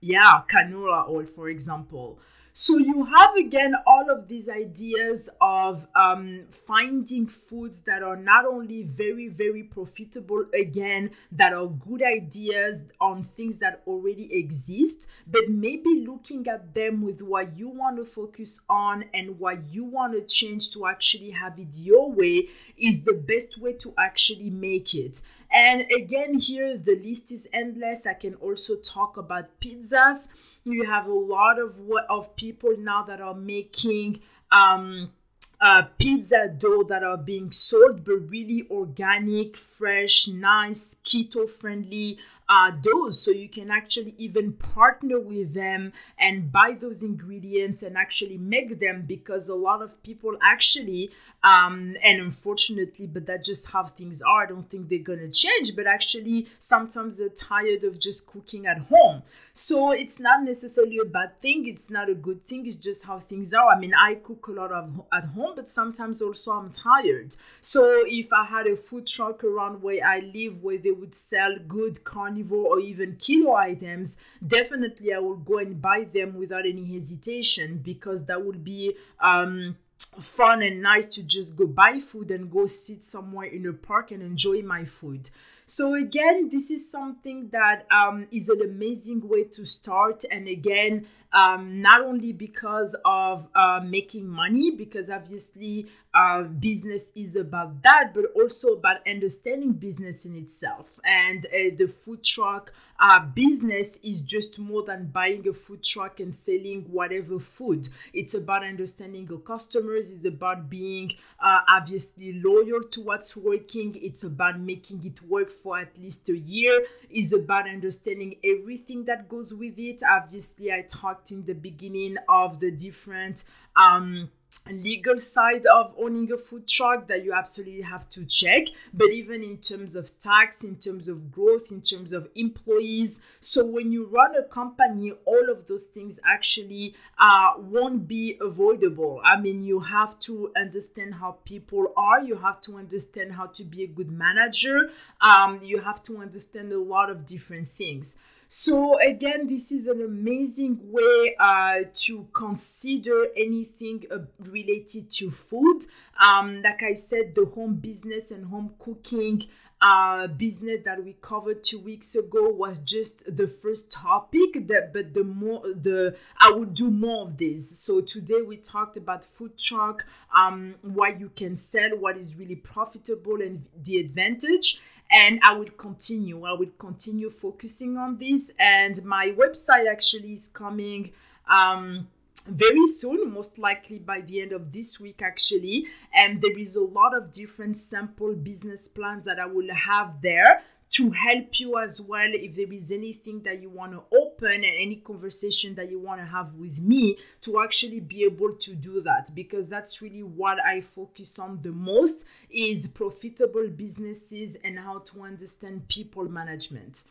yeah, 0.00 0.42
canola 0.52 1.08
oil, 1.08 1.24
for 1.24 1.48
example. 1.48 2.18
So 2.54 2.76
you 2.76 3.04
have 3.06 3.34
again 3.34 3.74
all 3.86 4.10
of 4.10 4.28
these 4.28 4.46
ideas 4.46 5.30
of 5.40 5.86
um, 5.94 6.42
finding 6.50 7.26
foods 7.26 7.80
that 7.82 8.02
are 8.02 8.16
not 8.16 8.44
only 8.44 8.82
very, 8.82 9.28
very 9.28 9.62
profitable, 9.62 10.44
again, 10.52 11.12
that 11.32 11.54
are 11.54 11.66
good 11.66 12.02
ideas 12.02 12.82
on 13.00 13.22
things 13.22 13.56
that 13.58 13.82
already 13.86 14.34
exist, 14.34 15.06
but 15.26 15.48
maybe 15.48 16.04
looking 16.06 16.46
at 16.46 16.74
them 16.74 17.00
with 17.00 17.22
what 17.22 17.56
you 17.56 17.70
want 17.70 17.96
to 17.96 18.04
focus 18.04 18.60
on 18.68 19.06
and 19.14 19.38
what 19.38 19.64
you 19.70 19.84
want 19.84 20.12
to 20.12 20.20
change 20.20 20.68
to 20.72 20.86
actually 20.86 21.30
have 21.30 21.58
it 21.58 21.68
your 21.72 22.12
way 22.12 22.48
is 22.76 23.02
the 23.04 23.14
best 23.14 23.58
way 23.58 23.72
to 23.72 23.94
actually 23.96 24.50
make 24.50 24.94
it. 24.94 25.22
And 25.54 25.84
again, 25.94 26.34
here 26.38 26.78
the 26.78 26.96
list 26.96 27.30
is 27.30 27.46
endless. 27.52 28.06
I 28.06 28.14
can 28.14 28.34
also 28.36 28.76
talk 28.76 29.16
about 29.18 29.60
pizzas. 29.60 30.28
You 30.64 30.84
have 30.84 31.06
a 31.06 31.12
lot 31.12 31.58
of 31.58 31.78
of 32.08 32.34
people 32.42 32.74
now 32.76 33.04
that 33.04 33.20
are 33.20 33.36
making 33.36 34.20
um, 34.50 35.12
uh, 35.60 35.84
pizza 35.96 36.48
dough 36.48 36.82
that 36.82 37.04
are 37.04 37.16
being 37.16 37.52
sold, 37.52 38.04
but 38.04 38.16
really 38.28 38.66
organic, 38.68 39.56
fresh, 39.56 40.26
nice, 40.26 40.96
keto 41.04 41.48
friendly 41.48 42.18
uh, 42.52 42.70
doughs. 42.70 43.18
So 43.22 43.30
you 43.30 43.48
can 43.48 43.70
actually 43.70 44.14
even 44.18 44.52
partner 44.52 45.18
with 45.18 45.54
them 45.54 45.92
and 46.18 46.52
buy 46.52 46.76
those 46.78 47.02
ingredients 47.02 47.82
and 47.82 47.96
actually 47.96 48.36
make 48.36 48.78
them 48.78 49.04
because 49.06 49.48
a 49.48 49.54
lot 49.54 49.80
of 49.80 50.02
people 50.02 50.36
actually, 50.42 51.10
um, 51.42 51.96
and 52.04 52.20
unfortunately, 52.20 53.06
but 53.06 53.24
that's 53.24 53.48
just 53.48 53.70
how 53.72 53.84
things 53.84 54.20
are. 54.20 54.42
I 54.42 54.46
don't 54.46 54.68
think 54.68 54.90
they're 54.90 54.98
gonna 54.98 55.30
change, 55.30 55.74
but 55.74 55.86
actually, 55.86 56.46
sometimes 56.58 57.16
they're 57.16 57.30
tired 57.30 57.84
of 57.84 57.98
just 57.98 58.26
cooking 58.26 58.66
at 58.66 58.78
home. 58.80 59.22
So 59.54 59.92
it's 59.92 60.18
not 60.18 60.42
necessarily 60.42 60.98
a 60.98 61.06
bad 61.06 61.40
thing. 61.40 61.66
It's 61.66 61.88
not 61.88 62.10
a 62.10 62.14
good 62.14 62.46
thing. 62.46 62.66
It's 62.66 62.76
just 62.76 63.06
how 63.06 63.18
things 63.18 63.54
are. 63.54 63.68
I 63.68 63.78
mean, 63.78 63.94
I 63.94 64.16
cook 64.16 64.48
a 64.48 64.52
lot 64.52 64.72
of 64.72 65.02
at 65.10 65.24
home, 65.24 65.52
but 65.56 65.68
sometimes 65.70 66.20
also 66.20 66.52
I'm 66.52 66.70
tired. 66.70 67.36
So 67.60 68.04
if 68.06 68.30
I 68.32 68.44
had 68.44 68.66
a 68.66 68.76
food 68.76 69.06
truck 69.06 69.42
around 69.42 69.82
where 69.82 70.04
I 70.06 70.20
live, 70.20 70.62
where 70.62 70.78
they 70.78 70.90
would 70.90 71.14
sell 71.14 71.54
good 71.66 72.04
carnivore 72.04 72.41
or 72.50 72.80
even 72.80 73.16
keto 73.16 73.54
items, 73.54 74.16
definitely 74.44 75.12
I 75.12 75.18
will 75.18 75.36
go 75.36 75.58
and 75.58 75.80
buy 75.80 76.06
them 76.12 76.34
without 76.34 76.66
any 76.66 76.84
hesitation 76.92 77.78
because 77.78 78.24
that 78.24 78.44
would 78.44 78.64
be. 78.64 78.96
Um, 79.20 79.76
fun 80.20 80.62
and 80.62 80.82
nice 80.82 81.06
to 81.06 81.22
just 81.22 81.56
go 81.56 81.66
buy 81.66 81.98
food 81.98 82.30
and 82.30 82.50
go 82.50 82.66
sit 82.66 83.04
somewhere 83.04 83.46
in 83.46 83.66
a 83.66 83.72
park 83.72 84.10
and 84.10 84.22
enjoy 84.22 84.60
my 84.60 84.84
food. 84.84 85.30
So 85.64 85.94
again, 85.94 86.48
this 86.50 86.70
is 86.70 86.90
something 86.90 87.48
that 87.50 87.86
um, 87.90 88.26
is 88.30 88.48
an 88.48 88.60
amazing 88.60 89.26
way 89.26 89.44
to 89.44 89.64
start. 89.64 90.24
And 90.30 90.48
again, 90.48 91.06
um, 91.32 91.80
not 91.80 92.02
only 92.02 92.32
because 92.32 92.94
of 93.04 93.48
uh, 93.54 93.80
making 93.82 94.28
money, 94.28 94.72
because 94.72 95.08
obviously 95.08 95.86
uh, 96.14 96.42
business 96.42 97.12
is 97.14 97.36
about 97.36 97.82
that, 97.82 98.12
but 98.14 98.24
also 98.34 98.68
about 98.74 99.06
understanding 99.06 99.72
business 99.72 100.24
in 100.24 100.34
itself. 100.34 100.98
And 101.04 101.46
uh, 101.46 101.74
the 101.76 101.86
food 101.86 102.24
truck 102.24 102.72
uh, 102.98 103.20
business 103.20 103.98
is 104.02 104.20
just 104.20 104.58
more 104.58 104.82
than 104.82 105.06
buying 105.06 105.46
a 105.48 105.52
food 105.52 105.82
truck 105.82 106.20
and 106.20 106.34
selling 106.34 106.82
whatever 106.90 107.38
food. 107.38 107.88
It's 108.12 108.34
about 108.34 108.64
understanding 108.64 109.26
your 109.28 109.38
customers, 109.38 110.12
it's 110.12 110.26
about 110.26 110.68
being 110.68 111.12
uh, 111.40 111.60
obviously 111.68 112.40
loyal 112.42 112.82
to 112.90 113.00
what's 113.00 113.36
working, 113.36 113.96
it's 114.00 114.24
about 114.24 114.60
making 114.60 115.04
it 115.04 115.22
work 115.22 115.50
for 115.50 115.78
at 115.78 115.98
least 115.98 116.28
a 116.28 116.36
year, 116.36 116.84
it's 117.10 117.32
about 117.32 117.68
understanding 117.68 118.36
everything 118.44 119.04
that 119.06 119.28
goes 119.28 119.54
with 119.54 119.78
it. 119.78 120.02
Obviously, 120.08 120.72
I 120.72 120.82
talked 120.82 121.12
talked 121.12 121.30
in 121.32 121.44
the 121.44 121.54
beginning 121.54 122.16
of 122.28 122.60
the 122.60 122.70
different 122.70 123.44
um, 123.76 124.30
legal 124.70 125.18
side 125.18 125.66
of 125.66 125.94
owning 125.98 126.30
a 126.32 126.36
food 126.36 126.68
truck 126.68 127.08
that 127.08 127.24
you 127.24 127.32
absolutely 127.32 127.82
have 127.82 128.08
to 128.10 128.24
check. 128.24 128.68
But 128.94 129.10
even 129.10 129.42
in 129.42 129.58
terms 129.58 129.96
of 129.96 130.16
tax 130.18 130.62
in 130.62 130.76
terms 130.76 131.08
of 131.08 131.32
growth 131.32 131.70
in 131.70 131.80
terms 131.80 132.12
of 132.12 132.28
employees 132.34 133.22
so 133.40 133.64
when 133.66 133.90
you 133.92 134.06
run 134.06 134.36
a 134.36 134.42
company 134.42 135.12
all 135.24 135.50
of 135.50 135.66
those 135.66 135.84
things 135.84 136.20
actually 136.24 136.94
uh, 137.18 137.52
won't 137.58 138.06
be 138.06 138.36
avoidable. 138.40 139.20
I 139.24 139.40
mean 139.40 139.64
you 139.64 139.80
have 139.80 140.18
to 140.20 140.52
understand 140.56 141.14
how 141.14 141.38
people 141.44 141.92
are. 141.96 142.20
You 142.20 142.36
have 142.36 142.60
to 142.62 142.76
understand 142.76 143.32
how 143.32 143.46
to 143.46 143.64
be 143.64 143.82
a 143.82 143.86
good 143.86 144.10
manager. 144.10 144.90
Um, 145.20 145.60
you 145.62 145.80
have 145.80 146.02
to 146.04 146.18
understand 146.18 146.72
a 146.72 146.80
lot 146.80 147.10
of 147.10 147.26
different 147.26 147.68
things 147.68 148.18
so 148.54 148.98
again, 149.00 149.46
this 149.46 149.72
is 149.72 149.86
an 149.86 150.02
amazing 150.02 150.78
way 150.82 151.34
uh, 151.40 151.84
to 152.04 152.28
consider 152.34 153.28
anything 153.34 154.04
uh, 154.10 154.18
related 154.40 155.10
to 155.12 155.30
food. 155.30 155.80
Um, 156.20 156.60
like 156.60 156.82
I 156.82 156.92
said, 156.92 157.34
the 157.34 157.46
home 157.46 157.76
business 157.76 158.30
and 158.30 158.44
home 158.44 158.74
cooking 158.78 159.44
uh, 159.80 160.26
business 160.26 160.80
that 160.84 161.02
we 161.02 161.16
covered 161.22 161.64
two 161.64 161.78
weeks 161.78 162.14
ago 162.14 162.50
was 162.50 162.78
just 162.80 163.24
the 163.34 163.48
first 163.48 163.90
topic. 163.90 164.66
That, 164.68 164.92
but 164.92 165.14
the 165.14 165.24
more 165.24 165.62
the 165.62 166.14
I 166.38 166.50
would 166.50 166.74
do 166.74 166.90
more 166.90 167.28
of 167.28 167.38
this. 167.38 167.78
So 167.78 168.02
today 168.02 168.42
we 168.42 168.58
talked 168.58 168.98
about 168.98 169.24
food 169.24 169.56
truck, 169.56 170.04
um, 170.36 170.74
what 170.82 171.18
you 171.18 171.30
can 171.30 171.56
sell, 171.56 171.96
what 171.96 172.18
is 172.18 172.36
really 172.36 172.56
profitable, 172.56 173.40
and 173.40 173.64
the 173.82 173.96
advantage 173.96 174.82
and 175.12 175.38
I 175.42 175.54
will 175.54 175.70
continue. 175.70 176.44
I 176.44 176.52
will 176.52 176.72
continue 176.78 177.30
focusing 177.30 177.96
on 177.98 178.18
this. 178.18 178.50
And 178.58 179.04
my 179.04 179.32
website 179.36 179.90
actually 179.90 180.32
is 180.32 180.48
coming 180.48 181.12
um, 181.48 182.08
very 182.46 182.86
soon, 182.86 183.32
most 183.32 183.58
likely 183.58 183.98
by 183.98 184.22
the 184.22 184.40
end 184.40 184.52
of 184.52 184.72
this 184.72 184.98
week, 184.98 185.20
actually. 185.22 185.86
And 186.14 186.40
there 186.40 186.58
is 186.58 186.76
a 186.76 186.82
lot 186.82 187.14
of 187.14 187.30
different 187.30 187.76
sample 187.76 188.34
business 188.34 188.88
plans 188.88 189.24
that 189.26 189.38
I 189.38 189.46
will 189.46 189.72
have 189.72 190.22
there 190.22 190.62
to 190.92 191.10
help 191.10 191.58
you 191.58 191.78
as 191.78 192.00
well 192.02 192.28
if 192.32 192.54
there 192.54 192.70
is 192.70 192.92
anything 192.92 193.40
that 193.42 193.62
you 193.62 193.70
want 193.70 193.92
to 193.92 194.02
open 194.14 194.52
and 194.52 194.64
any 194.64 194.96
conversation 194.96 195.74
that 195.74 195.90
you 195.90 195.98
want 195.98 196.20
to 196.20 196.26
have 196.26 196.54
with 196.54 196.80
me 196.82 197.16
to 197.40 197.62
actually 197.62 197.98
be 197.98 198.24
able 198.24 198.54
to 198.54 198.74
do 198.74 199.00
that 199.00 199.34
because 199.34 199.70
that's 199.70 200.02
really 200.02 200.22
what 200.22 200.62
I 200.62 200.82
focus 200.82 201.38
on 201.38 201.58
the 201.62 201.72
most 201.72 202.26
is 202.50 202.86
profitable 202.86 203.68
businesses 203.68 204.56
and 204.64 204.78
how 204.78 204.98
to 204.98 205.22
understand 205.22 205.88
people 205.88 206.28
management. 206.28 207.04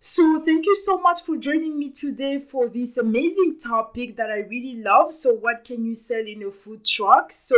So, 0.00 0.40
thank 0.40 0.66
you 0.66 0.76
so 0.76 0.98
much 0.98 1.22
for 1.22 1.36
joining 1.36 1.76
me 1.76 1.90
today 1.90 2.38
for 2.38 2.68
this 2.68 2.98
amazing 2.98 3.58
topic 3.58 4.16
that 4.16 4.30
I 4.30 4.38
really 4.38 4.76
love. 4.76 5.12
So, 5.12 5.34
what 5.34 5.64
can 5.64 5.84
you 5.84 5.96
sell 5.96 6.24
in 6.24 6.44
a 6.44 6.52
food 6.52 6.84
truck? 6.84 7.32
So, 7.32 7.56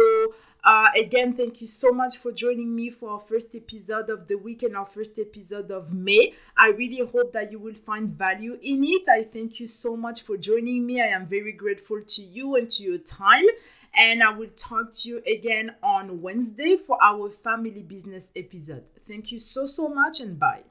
uh, 0.64 0.88
again, 0.96 1.34
thank 1.34 1.60
you 1.60 1.66
so 1.66 1.90
much 1.90 2.18
for 2.18 2.32
joining 2.32 2.74
me 2.74 2.90
for 2.90 3.10
our 3.10 3.18
first 3.18 3.54
episode 3.54 4.10
of 4.10 4.28
the 4.28 4.36
week 4.36 4.62
and 4.62 4.76
our 4.76 4.86
first 4.86 5.18
episode 5.18 5.70
of 5.70 5.92
May. 5.92 6.34
I 6.56 6.68
really 6.68 7.04
hope 7.04 7.32
that 7.32 7.50
you 7.50 7.58
will 7.58 7.74
find 7.74 8.10
value 8.10 8.58
in 8.62 8.84
it. 8.84 9.08
I 9.08 9.22
thank 9.22 9.58
you 9.60 9.66
so 9.66 9.96
much 9.96 10.22
for 10.22 10.36
joining 10.36 10.86
me. 10.86 11.00
I 11.00 11.06
am 11.06 11.26
very 11.26 11.52
grateful 11.52 12.00
to 12.06 12.22
you 12.22 12.56
and 12.56 12.68
to 12.70 12.82
your 12.82 12.98
time. 12.98 13.46
And 13.94 14.22
I 14.22 14.30
will 14.32 14.50
talk 14.54 14.92
to 14.92 15.08
you 15.08 15.22
again 15.26 15.74
on 15.82 16.20
Wednesday 16.20 16.76
for 16.76 16.96
our 17.02 17.30
family 17.30 17.82
business 17.82 18.30
episode. 18.36 18.84
Thank 19.08 19.32
you 19.32 19.40
so, 19.40 19.66
so 19.66 19.88
much 19.88 20.20
and 20.20 20.38
bye. 20.38 20.69